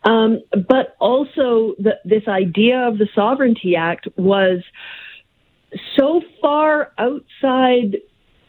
Um, 0.04 0.42
but 0.54 0.96
also, 1.00 1.74
the, 1.80 1.94
this 2.06 2.28
idea 2.28 2.88
of 2.88 3.00
the 3.00 3.08
Sovereignty 3.16 3.76
Act 3.76 4.08
was 4.18 4.62
so 5.98 6.22
far 6.42 6.92
outside 6.98 7.98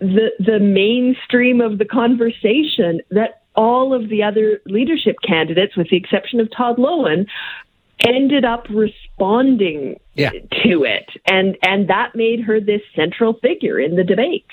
the 0.01 0.31
the 0.39 0.59
mainstream 0.59 1.61
of 1.61 1.79
the 1.79 1.85
conversation 1.85 3.01
that 3.11 3.43
all 3.55 3.93
of 3.93 4.09
the 4.09 4.23
other 4.23 4.61
leadership 4.67 5.17
candidates, 5.27 5.77
with 5.77 5.91
the 5.91 5.97
exception 5.97 6.41
of 6.41 6.49
Todd 6.57 6.77
Loewen, 6.79 7.27
ended 8.07 8.45
up 8.45 8.67
responding 8.71 9.99
yeah. 10.15 10.31
to 10.31 10.85
it. 10.85 11.09
And 11.27 11.57
and 11.63 11.89
that 11.89 12.15
made 12.15 12.41
her 12.41 12.61
this 12.61 12.83
central 12.95 13.35
figure 13.35 13.79
in 13.79 13.97
the 13.97 14.05
debates 14.05 14.51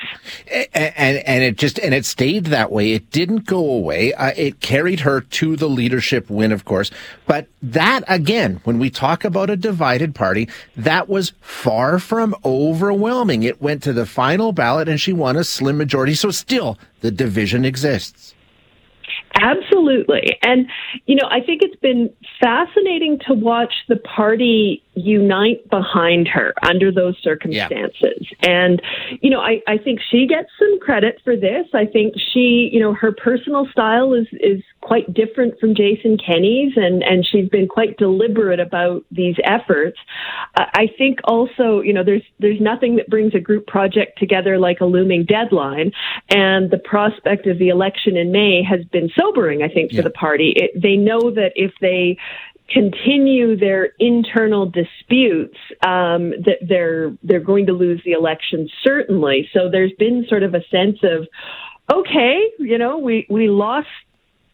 and, 0.51 0.67
and, 0.73 1.17
and 1.17 1.43
it 1.43 1.57
just 1.57 1.79
and 1.79 1.93
it 1.93 2.05
stayed 2.05 2.45
that 2.45 2.71
way. 2.71 2.91
It 2.91 3.11
didn't 3.11 3.45
go 3.45 3.59
away. 3.59 4.13
Uh, 4.13 4.31
it 4.35 4.59
carried 4.59 5.01
her 5.01 5.21
to 5.21 5.55
the 5.55 5.67
leadership 5.67 6.29
win 6.29 6.51
of 6.51 6.65
course. 6.65 6.91
But 7.25 7.47
that 7.61 8.03
again 8.07 8.61
when 8.63 8.79
we 8.79 8.89
talk 8.89 9.23
about 9.23 9.49
a 9.49 9.57
divided 9.57 10.15
party 10.15 10.49
that 10.75 11.09
was 11.09 11.33
far 11.41 11.99
from 11.99 12.35
overwhelming. 12.45 13.43
It 13.43 13.61
went 13.61 13.83
to 13.83 13.93
the 13.93 14.05
final 14.05 14.51
ballot 14.51 14.87
and 14.87 14.99
she 14.99 15.13
won 15.13 15.35
a 15.35 15.43
slim 15.43 15.77
majority. 15.77 16.13
So 16.13 16.31
still 16.31 16.77
the 17.01 17.11
division 17.11 17.65
exists 17.65 18.33
Absolutely. 19.35 20.37
And, 20.41 20.67
you 21.05 21.15
know, 21.15 21.27
I 21.29 21.41
think 21.41 21.61
it's 21.61 21.79
been 21.79 22.11
fascinating 22.41 23.19
to 23.27 23.33
watch 23.33 23.73
the 23.87 23.97
party 23.97 24.83
unite 24.95 25.69
behind 25.69 26.27
her 26.27 26.53
under 26.63 26.91
those 26.91 27.15
circumstances. 27.21 28.27
Yeah. 28.41 28.49
And, 28.49 28.81
you 29.21 29.29
know, 29.29 29.39
I, 29.39 29.61
I 29.67 29.77
think 29.77 29.99
she 30.09 30.27
gets 30.27 30.49
some 30.57 30.79
credit 30.79 31.21
for 31.23 31.35
this. 31.35 31.67
I 31.73 31.85
think 31.85 32.15
she, 32.33 32.69
you 32.71 32.79
know, 32.79 32.93
her 32.93 33.11
personal 33.11 33.67
style 33.71 34.13
is, 34.13 34.27
is 34.33 34.63
quite 34.87 35.13
different 35.13 35.59
from 35.59 35.75
Jason 35.75 36.17
Kenney's 36.17 36.71
and, 36.77 37.03
and 37.03 37.27
she's 37.29 37.49
been 37.49 37.67
quite 37.67 37.97
deliberate 37.97 38.61
about 38.61 39.03
these 39.11 39.35
efforts. 39.43 39.97
I 40.55 40.87
think 40.97 41.19
also, 41.25 41.81
you 41.81 41.93
know, 41.93 42.05
there's, 42.05 42.23
there's 42.39 42.61
nothing 42.61 42.95
that 42.95 43.09
brings 43.09 43.35
a 43.35 43.39
group 43.39 43.67
project 43.67 44.17
together 44.17 44.57
like 44.57 44.79
a 44.79 44.85
looming 44.85 45.25
deadline. 45.25 45.91
And 46.29 46.71
the 46.71 46.79
prospect 46.79 47.47
of 47.47 47.59
the 47.59 47.67
election 47.67 48.15
in 48.15 48.31
May 48.31 48.63
has 48.63 48.85
been 48.85 49.09
sobering, 49.19 49.61
I 49.61 49.67
think, 49.67 49.91
for 49.91 49.97
yeah. 49.97 50.03
the 50.03 50.11
party. 50.11 50.53
It, 50.55 50.81
they 50.81 50.95
know 50.95 51.31
that 51.31 51.51
if 51.55 51.73
they 51.81 52.17
continue 52.69 53.57
their 53.57 53.89
internal 53.99 54.65
disputes, 54.65 55.57
um, 55.85 56.31
that 56.45 56.59
they're 56.67 57.15
they're 57.23 57.39
going 57.39 57.65
to 57.65 57.73
lose 57.73 58.01
the 58.05 58.11
election 58.11 58.69
certainly. 58.83 59.49
So 59.53 59.69
there's 59.69 59.93
been 59.99 60.25
sort 60.29 60.43
of 60.43 60.53
a 60.53 60.61
sense 60.69 60.99
of, 61.03 61.27
okay, 61.93 62.39
you 62.59 62.77
know, 62.77 62.97
we 62.97 63.25
we 63.29 63.49
lost 63.49 63.87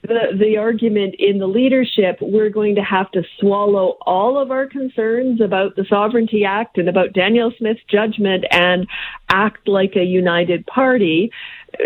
the, 0.04 0.38
the 0.38 0.58
argument 0.58 1.16
in 1.18 1.40
the 1.40 1.48
leadership, 1.48 2.18
we're 2.22 2.50
going 2.50 2.76
to 2.76 2.84
have 2.84 3.10
to 3.12 3.24
swallow 3.40 3.98
all 4.06 4.38
of 4.38 4.52
our 4.52 4.68
concerns 4.68 5.42
about 5.42 5.76
the 5.76 5.86
Sovereignty 5.90 6.44
Act 6.46 6.78
and 6.78 6.90
about 6.90 7.14
Danielle 7.14 7.54
Smith's 7.58 7.82
judgment 7.90 8.46
and 8.52 8.86
act 9.30 9.68
like 9.68 9.96
a 9.96 10.04
united 10.04 10.66
party 10.68 11.32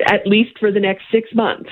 at 0.08 0.28
least 0.28 0.58
for 0.60 0.72
the 0.72 0.80
next 0.80 1.04
six 1.12 1.34
months. 1.34 1.70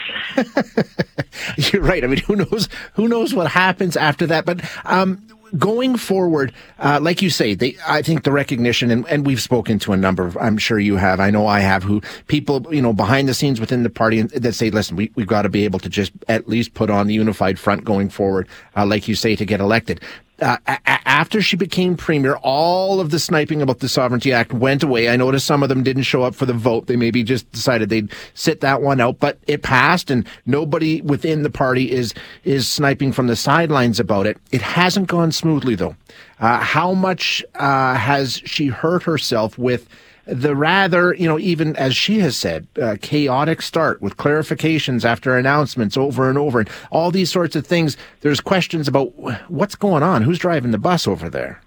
You're 1.58 1.82
right. 1.82 2.04
I 2.04 2.08
mean, 2.08 2.20
who 2.20 2.38
knows? 2.38 2.70
Who 2.94 3.08
knows 3.08 3.34
what 3.34 3.48
happens 3.52 3.98
after 3.98 4.26
that? 4.28 4.46
But 4.46 4.64
um, 4.86 5.26
going 5.58 5.98
forward, 5.98 6.54
uh, 6.80 7.00
like 7.02 7.22
you 7.22 7.30
say, 7.30 7.54
they, 7.56 7.78
I 7.88 8.02
think 8.02 8.24
the 8.24 8.32
recognition, 8.32 8.92
and, 8.92 9.08
and 9.08 9.26
we've 9.26 9.42
spoken 9.42 9.80
to 9.80 9.94
a 9.94 9.98
number 9.98 10.26
of, 10.26 10.38
I'm 10.38 10.58
sure 10.58 10.80
you 10.80 10.96
have, 10.98 11.20
I 11.20 11.30
know 11.30 11.48
I 11.48 11.60
have, 11.60 11.84
who 11.84 12.02
people, 12.28 12.74
you 12.74 12.82
know, 12.82 12.94
behind 12.94 13.28
the 13.28 13.34
scenes 13.34 13.60
within 13.60 13.84
the 13.84 13.90
party 13.90 14.22
that 14.22 14.54
say, 14.54 14.70
listen, 14.70 14.96
we, 14.96 15.12
we've 15.16 15.28
got 15.28 15.44
to 15.44 15.50
be 15.50 15.66
able 15.66 15.80
to 15.80 15.90
just 15.90 16.12
at 16.28 16.48
least 16.48 16.74
put 16.74 16.90
on 16.90 17.08
the 17.08 17.14
unified 17.14 17.60
front 17.60 17.84
going 17.84 18.10
forward, 18.10 18.48
uh, 18.76 18.86
like 18.86 19.08
you 19.08 19.16
say, 19.16 19.36
to 19.36 19.46
get 19.46 19.60
elected 19.60 20.02
uh, 20.42 20.58
a- 20.68 20.80
after 21.08 21.42
she 21.42 21.56
became 21.56 21.96
premier, 21.96 22.36
all 22.44 23.00
of 23.00 23.10
the 23.10 23.20
sniping 23.20 23.62
about 23.62 23.80
the 23.80 23.88
Sovereignty 23.90 24.34
Act 24.34 24.54
went 24.54 24.84
away. 24.84 25.10
I 25.10 25.16
noticed 25.16 25.46
some 25.48 25.64
of 25.64 25.70
them 25.70 25.82
didn't 25.84 26.04
show 26.04 26.24
up 26.24 26.36
for 26.36 26.46
the 26.46 26.54
vote. 26.54 26.88
They 26.88 26.96
maybe 26.96 27.24
just 27.24 27.50
decided 27.52 27.90
they'd 27.90 28.12
sit 28.34 28.62
that 28.62 28.82
one 28.82 29.00
out, 29.00 29.20
but 29.20 29.38
it 29.48 29.62
passed 29.62 30.12
and 30.12 30.28
nobody 30.46 31.02
within 31.02 31.44
the 31.44 31.50
party 31.50 31.92
is, 31.92 32.14
is 32.44 32.68
sniping 32.68 33.12
from 33.14 33.28
the 33.28 33.36
sidelines 33.36 34.00
about 34.00 34.28
it. 34.28 34.38
It 34.52 34.62
hasn't 34.62 35.08
gone 35.08 35.32
smoothly 35.32 35.76
though. 35.76 35.96
Uh, 36.40 36.60
how 36.60 36.94
much, 36.94 37.44
uh, 37.56 37.96
has 37.96 38.42
she 38.46 38.68
hurt 38.68 39.04
herself 39.04 39.58
with 39.58 39.88
the 40.26 40.56
rather, 40.56 41.14
you 41.14 41.28
know, 41.28 41.38
even 41.40 41.76
as 41.76 41.96
she 41.96 42.20
has 42.20 42.36
said, 42.36 42.68
uh, 42.82 42.98
chaotic 43.02 43.62
start 43.62 44.02
with 44.02 44.18
clarifications 44.18 45.06
after 45.06 45.38
announcements 45.38 45.98
over 45.98 46.30
and 46.30 46.38
over 46.38 46.60
and 46.60 46.70
all 46.92 47.12
these 47.12 47.32
sorts 47.32 47.56
of 47.56 47.66
things. 47.66 47.96
There's 48.22 48.42
questions 48.42 48.88
about 48.88 49.14
what's 49.50 49.76
going 49.76 50.04
on. 50.04 50.24
Who's 50.24 50.40
driving 50.40 50.72
the 50.72 50.78
bus 50.78 51.08
over 51.08 51.30
there? 51.30 51.62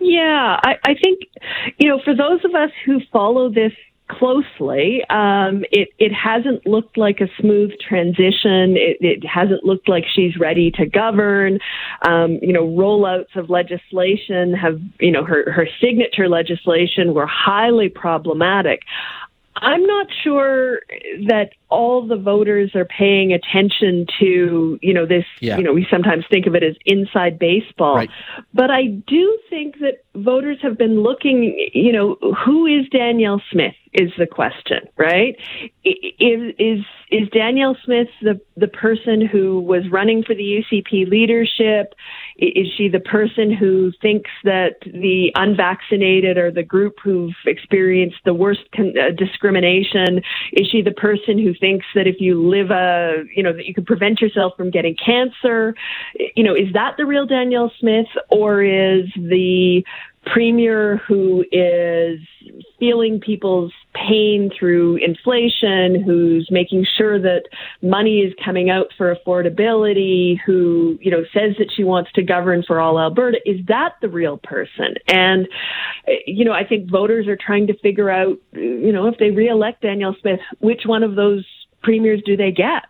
Yeah, 0.00 0.58
I, 0.62 0.74
I 0.84 0.94
think, 0.94 1.20
you 1.78 1.88
know, 1.88 2.00
for 2.04 2.14
those 2.14 2.44
of 2.44 2.54
us 2.54 2.70
who 2.84 3.00
follow 3.12 3.48
this 3.48 3.72
closely. 4.18 5.02
Um, 5.10 5.64
it 5.70 5.88
it 5.98 6.12
hasn't 6.12 6.66
looked 6.66 6.96
like 6.98 7.20
a 7.20 7.28
smooth 7.40 7.70
transition. 7.80 8.76
It, 8.76 8.96
it 9.00 9.26
hasn't 9.26 9.64
looked 9.64 9.88
like 9.88 10.04
she's 10.14 10.36
ready 10.38 10.70
to 10.72 10.86
govern. 10.86 11.58
Um, 12.02 12.38
you 12.42 12.52
know, 12.52 12.66
rollouts 12.66 13.34
of 13.36 13.50
legislation 13.50 14.54
have 14.54 14.80
you 15.00 15.10
know 15.10 15.24
her 15.24 15.50
her 15.52 15.66
signature 15.80 16.28
legislation 16.28 17.14
were 17.14 17.26
highly 17.26 17.88
problematic. 17.88 18.80
I'm 19.56 19.84
not 19.84 20.06
sure 20.24 20.80
that 21.26 21.50
all 21.68 22.06
the 22.06 22.16
voters 22.16 22.74
are 22.74 22.86
paying 22.86 23.32
attention 23.32 24.06
to, 24.18 24.78
you 24.80 24.94
know, 24.94 25.06
this, 25.06 25.24
yeah. 25.40 25.58
you 25.58 25.62
know, 25.62 25.72
we 25.72 25.86
sometimes 25.90 26.24
think 26.30 26.46
of 26.46 26.54
it 26.54 26.62
as 26.62 26.74
inside 26.86 27.38
baseball. 27.38 27.96
Right. 27.96 28.10
But 28.54 28.70
I 28.70 28.86
do 28.86 29.38
think 29.50 29.78
that 29.80 30.04
voters 30.14 30.58
have 30.62 30.78
been 30.78 31.02
looking, 31.02 31.70
you 31.74 31.92
know, 31.92 32.16
who 32.44 32.66
is 32.66 32.88
Danielle 32.90 33.42
Smith 33.50 33.74
is 33.92 34.10
the 34.18 34.26
question, 34.26 34.80
right? 34.96 35.36
Is, 35.84 36.54
is, 36.58 36.84
is 37.10 37.28
Danielle 37.30 37.76
Smith 37.84 38.08
the, 38.22 38.40
the 38.56 38.68
person 38.68 39.26
who 39.26 39.60
was 39.60 39.82
running 39.90 40.22
for 40.22 40.34
the 40.34 40.64
UCP 40.64 41.08
leadership? 41.08 41.94
Is 42.38 42.66
she 42.76 42.88
the 42.88 43.00
person 43.00 43.52
who 43.52 43.92
thinks 44.00 44.30
that 44.44 44.76
the 44.84 45.30
unvaccinated 45.34 46.38
are 46.38 46.50
the 46.50 46.62
group 46.62 46.96
who've 47.02 47.34
experienced 47.46 48.18
the 48.24 48.34
worst 48.34 48.60
con- 48.74 48.94
uh, 48.98 49.10
discrimination? 49.16 50.22
Is 50.52 50.68
she 50.70 50.82
the 50.82 50.92
person 50.92 51.38
who 51.38 51.54
thinks 51.54 51.86
that 51.94 52.06
if 52.06 52.16
you 52.20 52.48
live 52.48 52.70
a, 52.70 53.24
you 53.34 53.42
know, 53.42 53.52
that 53.52 53.66
you 53.66 53.74
can 53.74 53.84
prevent 53.84 54.20
yourself 54.20 54.54
from 54.56 54.70
getting 54.70 54.96
cancer? 54.96 55.74
You 56.34 56.44
know, 56.44 56.54
is 56.54 56.72
that 56.72 56.94
the 56.96 57.06
real 57.06 57.26
Danielle 57.26 57.72
Smith 57.78 58.06
or 58.30 58.62
is 58.62 59.06
the 59.16 59.84
premier 60.26 60.98
who 61.08 61.44
is 61.50 62.20
feeling 62.78 63.20
people's 63.20 63.72
pain 63.94 64.50
through 64.58 64.96
inflation, 64.96 66.02
who's 66.02 66.48
making 66.50 66.86
sure 66.96 67.20
that 67.20 67.42
money 67.82 68.20
is 68.20 68.32
coming 68.44 68.70
out 68.70 68.86
for 68.96 69.14
affordability, 69.14 70.36
who, 70.44 70.98
you 71.00 71.10
know, 71.10 71.22
says 71.32 71.54
that 71.58 71.70
she 71.76 71.84
wants 71.84 72.10
to 72.12 72.22
govern 72.22 72.62
for 72.66 72.80
all 72.80 72.98
Alberta, 72.98 73.38
is 73.44 73.64
that 73.66 73.94
the 74.00 74.08
real 74.08 74.38
person? 74.38 74.94
And, 75.08 75.48
you 76.26 76.44
know, 76.44 76.52
I 76.52 76.64
think 76.64 76.90
voters 76.90 77.26
are 77.26 77.36
trying 77.36 77.66
to 77.66 77.78
figure 77.78 78.10
out, 78.10 78.38
you 78.52 78.92
know, 78.92 79.06
if 79.08 79.18
they 79.18 79.30
reelect 79.30 79.82
Danielle 79.82 80.16
Smith, 80.20 80.40
which 80.60 80.82
one 80.84 81.02
of 81.02 81.14
those 81.14 81.44
premiers 81.82 82.22
do 82.24 82.36
they 82.36 82.52
get? 82.52 82.84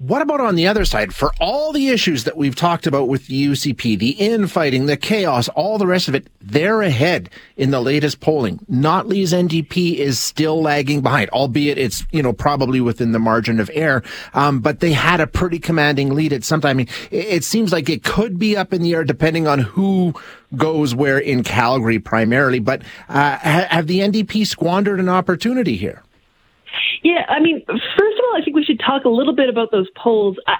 What 0.00 0.22
about 0.22 0.40
on 0.40 0.54
the 0.54 0.66
other 0.66 0.86
side? 0.86 1.14
For 1.14 1.30
all 1.40 1.74
the 1.74 1.88
issues 1.88 2.24
that 2.24 2.34
we've 2.34 2.56
talked 2.56 2.86
about 2.86 3.08
with 3.08 3.26
the 3.26 3.48
UCP, 3.48 3.98
the 3.98 4.12
infighting, 4.12 4.86
the 4.86 4.96
chaos, 4.96 5.50
all 5.50 5.76
the 5.76 5.86
rest 5.86 6.08
of 6.08 6.14
it, 6.14 6.26
they're 6.40 6.80
ahead 6.80 7.28
in 7.58 7.70
the 7.70 7.82
latest 7.82 8.20
polling. 8.20 8.60
Notley's 8.66 9.34
NDP 9.34 9.96
is 9.96 10.18
still 10.18 10.62
lagging 10.62 11.02
behind, 11.02 11.28
albeit 11.30 11.76
it's, 11.76 12.02
you 12.12 12.22
know, 12.22 12.32
probably 12.32 12.80
within 12.80 13.12
the 13.12 13.18
margin 13.18 13.60
of 13.60 13.70
error. 13.74 14.02
Um, 14.32 14.60
but 14.60 14.80
they 14.80 14.92
had 14.92 15.20
a 15.20 15.26
pretty 15.26 15.58
commanding 15.58 16.14
lead 16.14 16.32
at 16.32 16.44
some 16.44 16.62
time. 16.62 16.70
I 16.70 16.74
mean, 16.74 16.88
it, 17.10 17.44
seems 17.44 17.70
like 17.70 17.90
it 17.90 18.02
could 18.02 18.38
be 18.38 18.56
up 18.56 18.72
in 18.72 18.80
the 18.80 18.94
air 18.94 19.04
depending 19.04 19.46
on 19.46 19.58
who 19.58 20.14
goes 20.56 20.94
where 20.94 21.18
in 21.18 21.42
Calgary 21.42 21.98
primarily. 21.98 22.58
But 22.58 22.80
uh, 23.10 23.36
have 23.36 23.86
the 23.86 23.98
NDP 23.98 24.46
squandered 24.46 24.98
an 24.98 25.10
opportunity 25.10 25.76
here? 25.76 26.02
Yeah, 27.02 27.24
I 27.28 27.40
mean, 27.40 27.62
first 27.66 27.78
of 27.78 28.24
all, 28.28 28.40
I 28.40 28.44
think 28.44 28.56
we 28.56 28.64
should 28.64 28.80
talk 28.80 29.04
a 29.04 29.08
little 29.08 29.34
bit 29.34 29.48
about 29.48 29.70
those 29.70 29.88
polls. 29.96 30.36
I, 30.46 30.56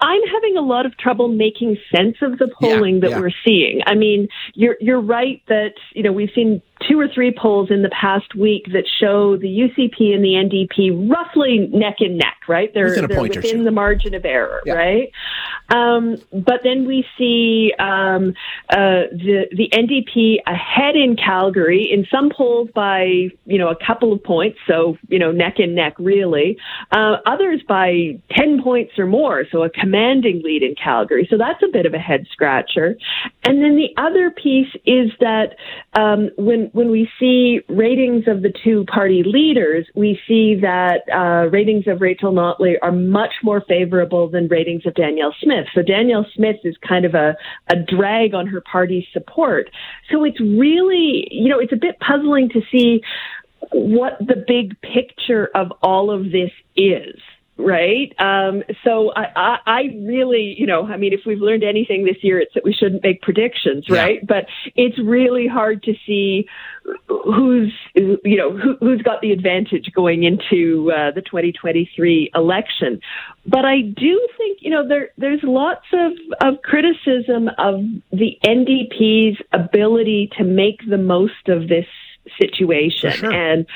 I'm 0.00 0.22
having 0.32 0.56
a 0.56 0.62
lot 0.62 0.86
of 0.86 0.96
trouble 0.96 1.28
making 1.28 1.76
sense 1.94 2.16
of 2.22 2.38
the 2.38 2.50
polling 2.60 2.96
yeah, 2.96 3.00
that 3.02 3.10
yeah. 3.10 3.20
we're 3.20 3.32
seeing. 3.44 3.80
I 3.86 3.94
mean, 3.94 4.28
you're 4.54 4.76
you're 4.80 5.00
right 5.00 5.42
that 5.48 5.74
you 5.94 6.02
know 6.02 6.12
we've 6.12 6.30
seen 6.34 6.62
two 6.88 6.98
or 6.98 7.08
three 7.08 7.34
polls 7.36 7.70
in 7.70 7.82
the 7.82 7.90
past 7.90 8.34
week 8.34 8.66
that 8.72 8.84
show 9.00 9.36
the 9.36 9.46
UCP 9.46 10.14
and 10.14 10.24
the 10.24 10.34
NDP 10.34 11.10
roughly 11.10 11.68
neck 11.72 11.96
and 12.00 12.16
neck, 12.16 12.38
right? 12.48 12.72
They're, 12.72 12.86
within, 12.86 13.06
they're 13.08 13.20
within 13.20 13.64
the 13.64 13.70
margin 13.70 14.14
of 14.14 14.24
error, 14.24 14.60
yeah. 14.64 14.74
right? 14.74 15.12
Um, 15.68 16.16
but 16.32 16.60
then 16.64 16.86
we 16.86 17.04
see 17.16 17.72
um, 17.78 18.34
uh, 18.70 19.06
the 19.12 19.46
the 19.52 19.68
NDP 19.72 20.38
ahead 20.46 20.96
in 20.96 21.16
Calgary 21.16 21.88
in 21.90 22.06
some 22.10 22.30
polls 22.30 22.68
by 22.74 23.30
you 23.46 23.58
know 23.58 23.68
a 23.68 23.76
couple 23.76 24.12
of 24.12 24.22
points, 24.22 24.58
so 24.66 24.96
you 25.08 25.18
know 25.18 25.30
neck 25.30 25.54
and 25.58 25.74
neck 25.74 25.94
really. 25.98 26.56
Uh, 26.90 27.16
others 27.26 27.62
by 27.68 28.18
ten 28.32 28.62
points 28.62 28.98
or 28.98 29.06
more, 29.06 29.44
so 29.52 29.62
a 29.62 29.70
commanding 29.70 30.42
lead 30.42 30.62
in 30.62 30.74
Calgary. 30.74 31.26
So 31.30 31.38
that's 31.38 31.62
a 31.62 31.68
bit 31.72 31.86
of 31.86 31.94
a 31.94 31.98
head 31.98 32.26
scratcher. 32.32 32.96
And 33.44 33.62
then 33.62 33.76
the 33.76 33.90
other 33.96 34.30
piece 34.30 34.74
is 34.86 35.10
that 35.20 35.56
um, 35.94 36.30
when 36.36 36.69
when 36.72 36.90
we 36.90 37.08
see 37.18 37.60
ratings 37.68 38.24
of 38.28 38.42
the 38.42 38.52
two 38.64 38.84
party 38.84 39.22
leaders, 39.24 39.86
we 39.94 40.18
see 40.26 40.56
that 40.60 41.00
uh, 41.12 41.48
ratings 41.50 41.86
of 41.86 42.00
Rachel 42.00 42.32
Notley 42.32 42.74
are 42.82 42.92
much 42.92 43.32
more 43.42 43.62
favorable 43.66 44.28
than 44.28 44.48
ratings 44.48 44.86
of 44.86 44.94
Danielle 44.94 45.34
Smith. 45.42 45.66
So 45.74 45.82
Danielle 45.82 46.26
Smith 46.34 46.56
is 46.64 46.76
kind 46.86 47.04
of 47.04 47.14
a, 47.14 47.36
a 47.68 47.76
drag 47.76 48.34
on 48.34 48.46
her 48.46 48.60
party's 48.60 49.04
support. 49.12 49.70
So 50.10 50.24
it's 50.24 50.40
really, 50.40 51.26
you 51.30 51.48
know, 51.48 51.58
it's 51.58 51.72
a 51.72 51.76
bit 51.80 51.98
puzzling 52.00 52.48
to 52.50 52.60
see 52.70 53.00
what 53.72 54.18
the 54.20 54.44
big 54.46 54.80
picture 54.80 55.50
of 55.54 55.72
all 55.82 56.10
of 56.10 56.24
this 56.32 56.50
is 56.76 57.20
right? 57.60 58.12
Um, 58.18 58.62
so 58.84 59.12
I, 59.14 59.24
I, 59.36 59.56
I, 59.66 59.80
really, 60.04 60.54
you 60.58 60.66
know, 60.66 60.86
I 60.86 60.96
mean, 60.96 61.12
if 61.12 61.20
we've 61.26 61.40
learned 61.40 61.64
anything 61.64 62.04
this 62.04 62.16
year, 62.22 62.40
it's 62.40 62.52
that 62.54 62.64
we 62.64 62.72
shouldn't 62.72 63.02
make 63.02 63.22
predictions, 63.22 63.88
right? 63.88 64.26
But 64.26 64.46
it's 64.76 64.98
really 64.98 65.46
hard 65.46 65.82
to 65.84 65.94
see 66.06 66.46
who's, 67.06 67.72
you 67.94 68.36
know, 68.36 68.56
who, 68.56 68.90
has 68.90 69.02
got 69.02 69.20
the 69.20 69.32
advantage 69.32 69.90
going 69.94 70.24
into 70.24 70.90
uh, 70.92 71.10
the 71.12 71.22
2023 71.22 72.30
election. 72.34 73.00
But 73.46 73.64
I 73.64 73.82
do 73.82 74.28
think, 74.36 74.58
you 74.60 74.70
know, 74.70 74.86
there 74.86 75.10
there's 75.18 75.40
lots 75.42 75.86
of, 75.92 76.12
of 76.40 76.62
criticism 76.62 77.48
of 77.58 77.82
the 78.12 78.38
NDP's 78.44 79.40
ability 79.52 80.30
to 80.38 80.44
make 80.44 80.80
the 80.88 80.98
most 80.98 81.48
of 81.48 81.68
this 81.68 81.86
situation. 82.38 83.12
Sure. 83.12 83.32
And, 83.32 83.66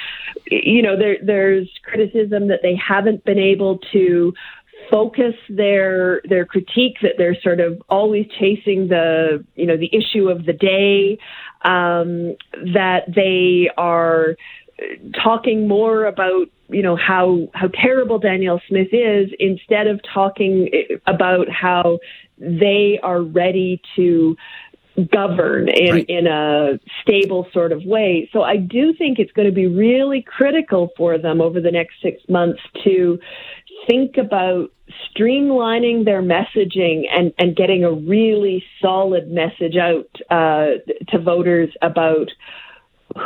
you 0.51 0.83
know, 0.83 0.99
there, 0.99 1.17
there's 1.23 1.69
criticism 1.83 2.49
that 2.49 2.61
they 2.63 2.75
haven't 2.77 3.25
been 3.25 3.39
able 3.39 3.79
to 3.93 4.35
focus 4.91 5.35
their 5.49 6.21
their 6.29 6.45
critique 6.45 6.97
that 7.01 7.13
they're 7.17 7.41
sort 7.41 7.59
of 7.59 7.83
always 7.89 8.27
chasing 8.39 8.89
the 8.89 9.43
you 9.55 9.67
know 9.67 9.77
the 9.77 9.89
issue 9.95 10.29
of 10.29 10.45
the 10.45 10.53
day 10.53 11.19
um, 11.63 12.37
that 12.75 13.05
they 13.15 13.71
are 13.79 14.37
talking 15.23 15.67
more 15.69 16.05
about 16.05 16.49
you 16.69 16.83
know 16.83 16.97
how 16.97 17.49
how 17.55 17.69
terrible 17.69 18.19
Danielle 18.19 18.61
Smith 18.69 18.89
is 18.93 19.31
instead 19.39 19.87
of 19.87 20.01
talking 20.13 20.69
about 21.07 21.49
how 21.49 21.99
they 22.39 22.99
are 23.03 23.23
ready 23.23 23.81
to 23.97 24.37
govern 25.13 25.69
in, 25.69 25.93
right. 25.93 26.07
in 26.09 26.27
a 26.27 26.79
stable 27.03 27.47
sort 27.53 27.73
of 27.73 27.85
way. 27.85 28.29
So 28.33 28.43
I 28.43 28.57
do 28.57 28.95
think 28.95 29.19
it's 29.19 29.33
going 29.33 29.49
to 29.49 29.55
be 29.55 29.67
really 29.67 30.23
critical 30.23 30.91
for 30.97 31.19
them 31.19 31.41
over 31.41 31.61
the 31.61 31.71
next 31.71 31.95
six 32.03 32.23
months 32.29 32.61
to 32.85 33.19
think 33.87 34.17
about 34.17 34.71
streamlining 35.11 36.05
their 36.05 36.23
messaging 36.23 37.05
and, 37.11 37.33
and 37.39 37.57
getting 37.57 37.85
a 37.85 37.93
really 37.93 38.65
solid 38.81 39.31
message 39.31 39.77
out 39.77 40.09
uh, 40.31 40.79
to 41.09 41.19
voters 41.19 41.71
about 41.83 42.29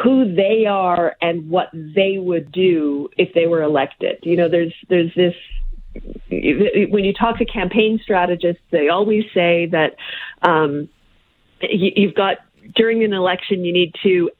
who 0.02 0.34
they 0.34 0.66
are 0.66 1.16
and 1.20 1.48
what 1.48 1.68
they 1.72 2.18
would 2.18 2.52
do 2.52 3.08
if 3.16 3.32
they 3.34 3.46
were 3.46 3.62
elected. 3.62 4.18
You 4.22 4.36
know, 4.36 4.48
there's 4.48 4.74
there's 4.88 5.14
this 5.14 5.34
when 6.30 7.04
you 7.04 7.12
talk 7.12 7.38
to 7.38 7.44
campaign 7.44 7.98
strategists, 8.02 8.62
they 8.70 8.88
always 8.88 9.24
say 9.34 9.66
that 9.66 9.96
um, 10.42 10.88
you've 11.62 12.14
got 12.14 12.38
during 12.74 13.04
an 13.04 13.12
election, 13.12 13.64
you 13.64 13.72
need 13.72 13.94
to 14.02 14.30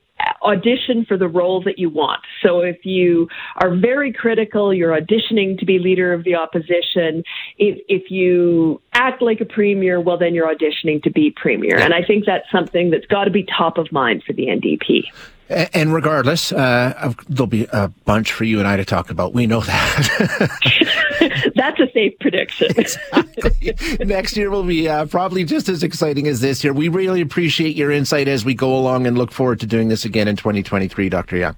audition 0.43 1.05
for 1.05 1.17
the 1.17 1.29
role 1.29 1.63
that 1.63 1.79
you 1.79 1.89
want. 1.91 2.21
So 2.43 2.61
if 2.61 2.85
you 2.85 3.29
are 3.57 3.75
very 3.75 4.13
critical, 4.13 4.75
you're 4.75 4.99
auditioning 4.99 5.59
to 5.59 5.65
be 5.65 5.79
leader 5.79 6.13
of 6.13 6.25
the 6.25 6.35
opposition. 6.35 7.23
If, 7.57 7.79
if 7.89 8.11
you 8.11 8.81
act 8.93 9.23
like 9.23 9.41
a 9.41 9.45
premier, 9.45 10.01
well, 10.01 10.19
then 10.19 10.35
you're 10.35 10.53
auditioning 10.53 11.03
to 11.05 11.11
be 11.11 11.33
premier. 11.37 11.79
And 11.79 11.95
I 11.95 12.03
think 12.03 12.25
that's 12.25 12.51
something 12.51 12.91
that's 12.91 13.07
got 13.07 13.25
to 13.25 13.31
be 13.31 13.45
top 13.45 13.79
of 13.79 13.91
mind 13.93 14.23
for 14.25 14.33
the 14.33 14.47
NDP. 14.47 15.05
And 15.73 15.95
regardless, 15.95 16.53
uh, 16.53 17.15
there'll 17.29 17.47
be 17.47 17.67
a 17.73 17.89
bunch 18.05 18.33
for 18.33 18.45
you 18.45 18.59
and 18.59 18.69
I 18.69 18.77
to 18.77 18.85
talk 18.85 19.11
about. 19.11 19.33
We 19.33 19.47
know 19.47 19.61
that. 19.61 20.99
That's 21.55 21.81
a 21.81 21.91
safe 21.93 22.19
prediction. 22.21 22.69
exactly. 22.77 23.75
Next 24.05 24.37
year 24.37 24.51
will 24.51 24.65
be 24.65 24.89
uh, 24.89 25.07
probably 25.07 25.45
just 25.45 25.69
as 25.69 25.83
exciting 25.83 26.27
as 26.27 26.41
this 26.41 26.63
year. 26.65 26.73
We 26.73 26.89
really 26.89 27.21
appreciate 27.21 27.77
your 27.77 27.91
insight 27.91 28.29
as 28.29 28.45
we 28.45 28.55
go 28.55 28.77
along 28.77 29.07
and 29.07 29.17
look 29.17 29.33
forward 29.33 29.61
to 29.61 29.67
doing 29.67 29.89
this 29.89 30.05
again 30.05 30.29
in 30.29 30.37
2023, 30.37 31.09
Dr. 31.09 31.37
Young. 31.37 31.57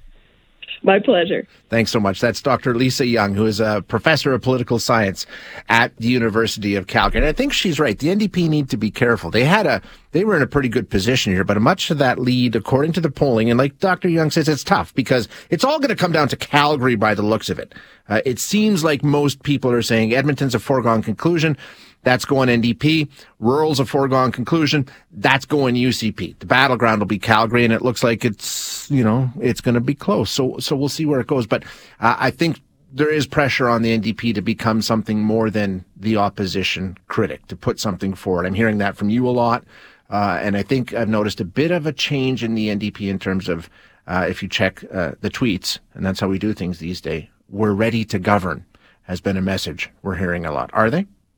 My 0.82 0.98
pleasure. 0.98 1.46
Thanks 1.68 1.90
so 1.90 2.00
much. 2.00 2.20
That's 2.20 2.40
Dr. 2.40 2.74
Lisa 2.74 3.04
Young, 3.04 3.34
who 3.34 3.44
is 3.44 3.60
a 3.60 3.84
professor 3.86 4.32
of 4.32 4.40
political 4.40 4.78
science 4.78 5.26
at 5.68 5.94
the 5.98 6.08
University 6.08 6.74
of 6.74 6.86
Calgary. 6.86 7.20
And 7.20 7.28
I 7.28 7.32
think 7.32 7.52
she's 7.52 7.78
right. 7.78 7.98
The 7.98 8.08
NDP 8.08 8.48
need 8.48 8.70
to 8.70 8.78
be 8.78 8.90
careful. 8.90 9.30
They 9.30 9.44
had 9.44 9.66
a 9.66 9.82
they 10.12 10.24
were 10.24 10.36
in 10.36 10.42
a 10.42 10.46
pretty 10.46 10.68
good 10.68 10.88
position 10.88 11.32
here. 11.32 11.44
But 11.44 11.60
much 11.60 11.90
of 11.90 11.98
that 11.98 12.18
lead, 12.18 12.56
according 12.56 12.92
to 12.92 13.00
the 13.00 13.10
polling, 13.10 13.50
and 13.50 13.58
like 13.58 13.78
Dr. 13.78 14.08
Young 14.08 14.30
says, 14.30 14.48
it's 14.48 14.64
tough 14.64 14.94
because 14.94 15.28
it's 15.50 15.64
all 15.64 15.78
going 15.78 15.90
to 15.90 15.96
come 15.96 16.12
down 16.12 16.28
to 16.28 16.36
Calgary 16.36 16.96
by 16.96 17.14
the 17.14 17.22
looks 17.22 17.50
of 17.50 17.58
it. 17.58 17.74
Uh, 18.08 18.20
it 18.24 18.38
seems 18.38 18.82
like 18.82 19.04
most 19.04 19.42
people 19.42 19.70
are 19.70 19.82
saying 19.82 20.14
Edmonton's 20.14 20.54
a 20.54 20.58
foregone 20.58 21.02
conclusion. 21.02 21.56
That's 22.02 22.24
going 22.24 22.48
NDP. 22.48 23.08
Rural's 23.40 23.80
a 23.80 23.84
foregone 23.84 24.32
conclusion. 24.32 24.88
That's 25.12 25.44
going 25.44 25.74
UCP. 25.74 26.38
The 26.38 26.46
battleground 26.46 27.00
will 27.00 27.06
be 27.06 27.18
Calgary, 27.18 27.64
and 27.64 27.72
it 27.72 27.82
looks 27.82 28.02
like 28.02 28.24
it's 28.24 28.90
you 28.90 29.04
know 29.04 29.30
it's 29.40 29.60
going 29.60 29.74
to 29.74 29.80
be 29.80 29.94
close. 29.94 30.30
So 30.30 30.58
so 30.58 30.76
we'll 30.76 30.88
see 30.88 31.06
where 31.06 31.20
it 31.20 31.26
goes. 31.26 31.46
But 31.46 31.64
uh, 32.00 32.16
I 32.18 32.30
think 32.30 32.60
there 32.92 33.10
is 33.10 33.26
pressure 33.26 33.68
on 33.68 33.82
the 33.82 33.96
NDP 33.96 34.34
to 34.34 34.42
become 34.42 34.82
something 34.82 35.20
more 35.20 35.50
than 35.50 35.84
the 35.96 36.16
opposition 36.16 36.96
critic, 37.08 37.46
to 37.46 37.56
put 37.56 37.78
something 37.78 38.14
forward. 38.14 38.46
I'm 38.46 38.54
hearing 38.54 38.78
that 38.78 38.96
from 38.96 39.10
you 39.10 39.28
a 39.28 39.30
lot. 39.30 39.64
Uh, 40.08 40.40
and 40.42 40.56
I 40.56 40.64
think 40.64 40.92
I've 40.92 41.08
noticed 41.08 41.40
a 41.40 41.44
bit 41.44 41.70
of 41.70 41.86
a 41.86 41.92
change 41.92 42.42
in 42.42 42.56
the 42.56 42.68
NDP 42.68 43.08
in 43.08 43.20
terms 43.20 43.48
of 43.48 43.70
uh, 44.08 44.26
if 44.28 44.42
you 44.42 44.48
check 44.48 44.82
uh, 44.92 45.12
the 45.20 45.30
tweets, 45.30 45.78
and 45.94 46.04
that's 46.04 46.18
how 46.18 46.26
we 46.26 46.38
do 46.38 46.52
things 46.52 46.80
these 46.80 47.00
days. 47.00 47.28
We're 47.48 47.72
ready 47.72 48.04
to 48.06 48.18
govern 48.18 48.66
has 49.02 49.20
been 49.20 49.36
a 49.36 49.42
message 49.42 49.90
we're 50.02 50.16
hearing 50.16 50.46
a 50.46 50.52
lot. 50.52 50.70
Are 50.72 50.90
they? 50.90 51.06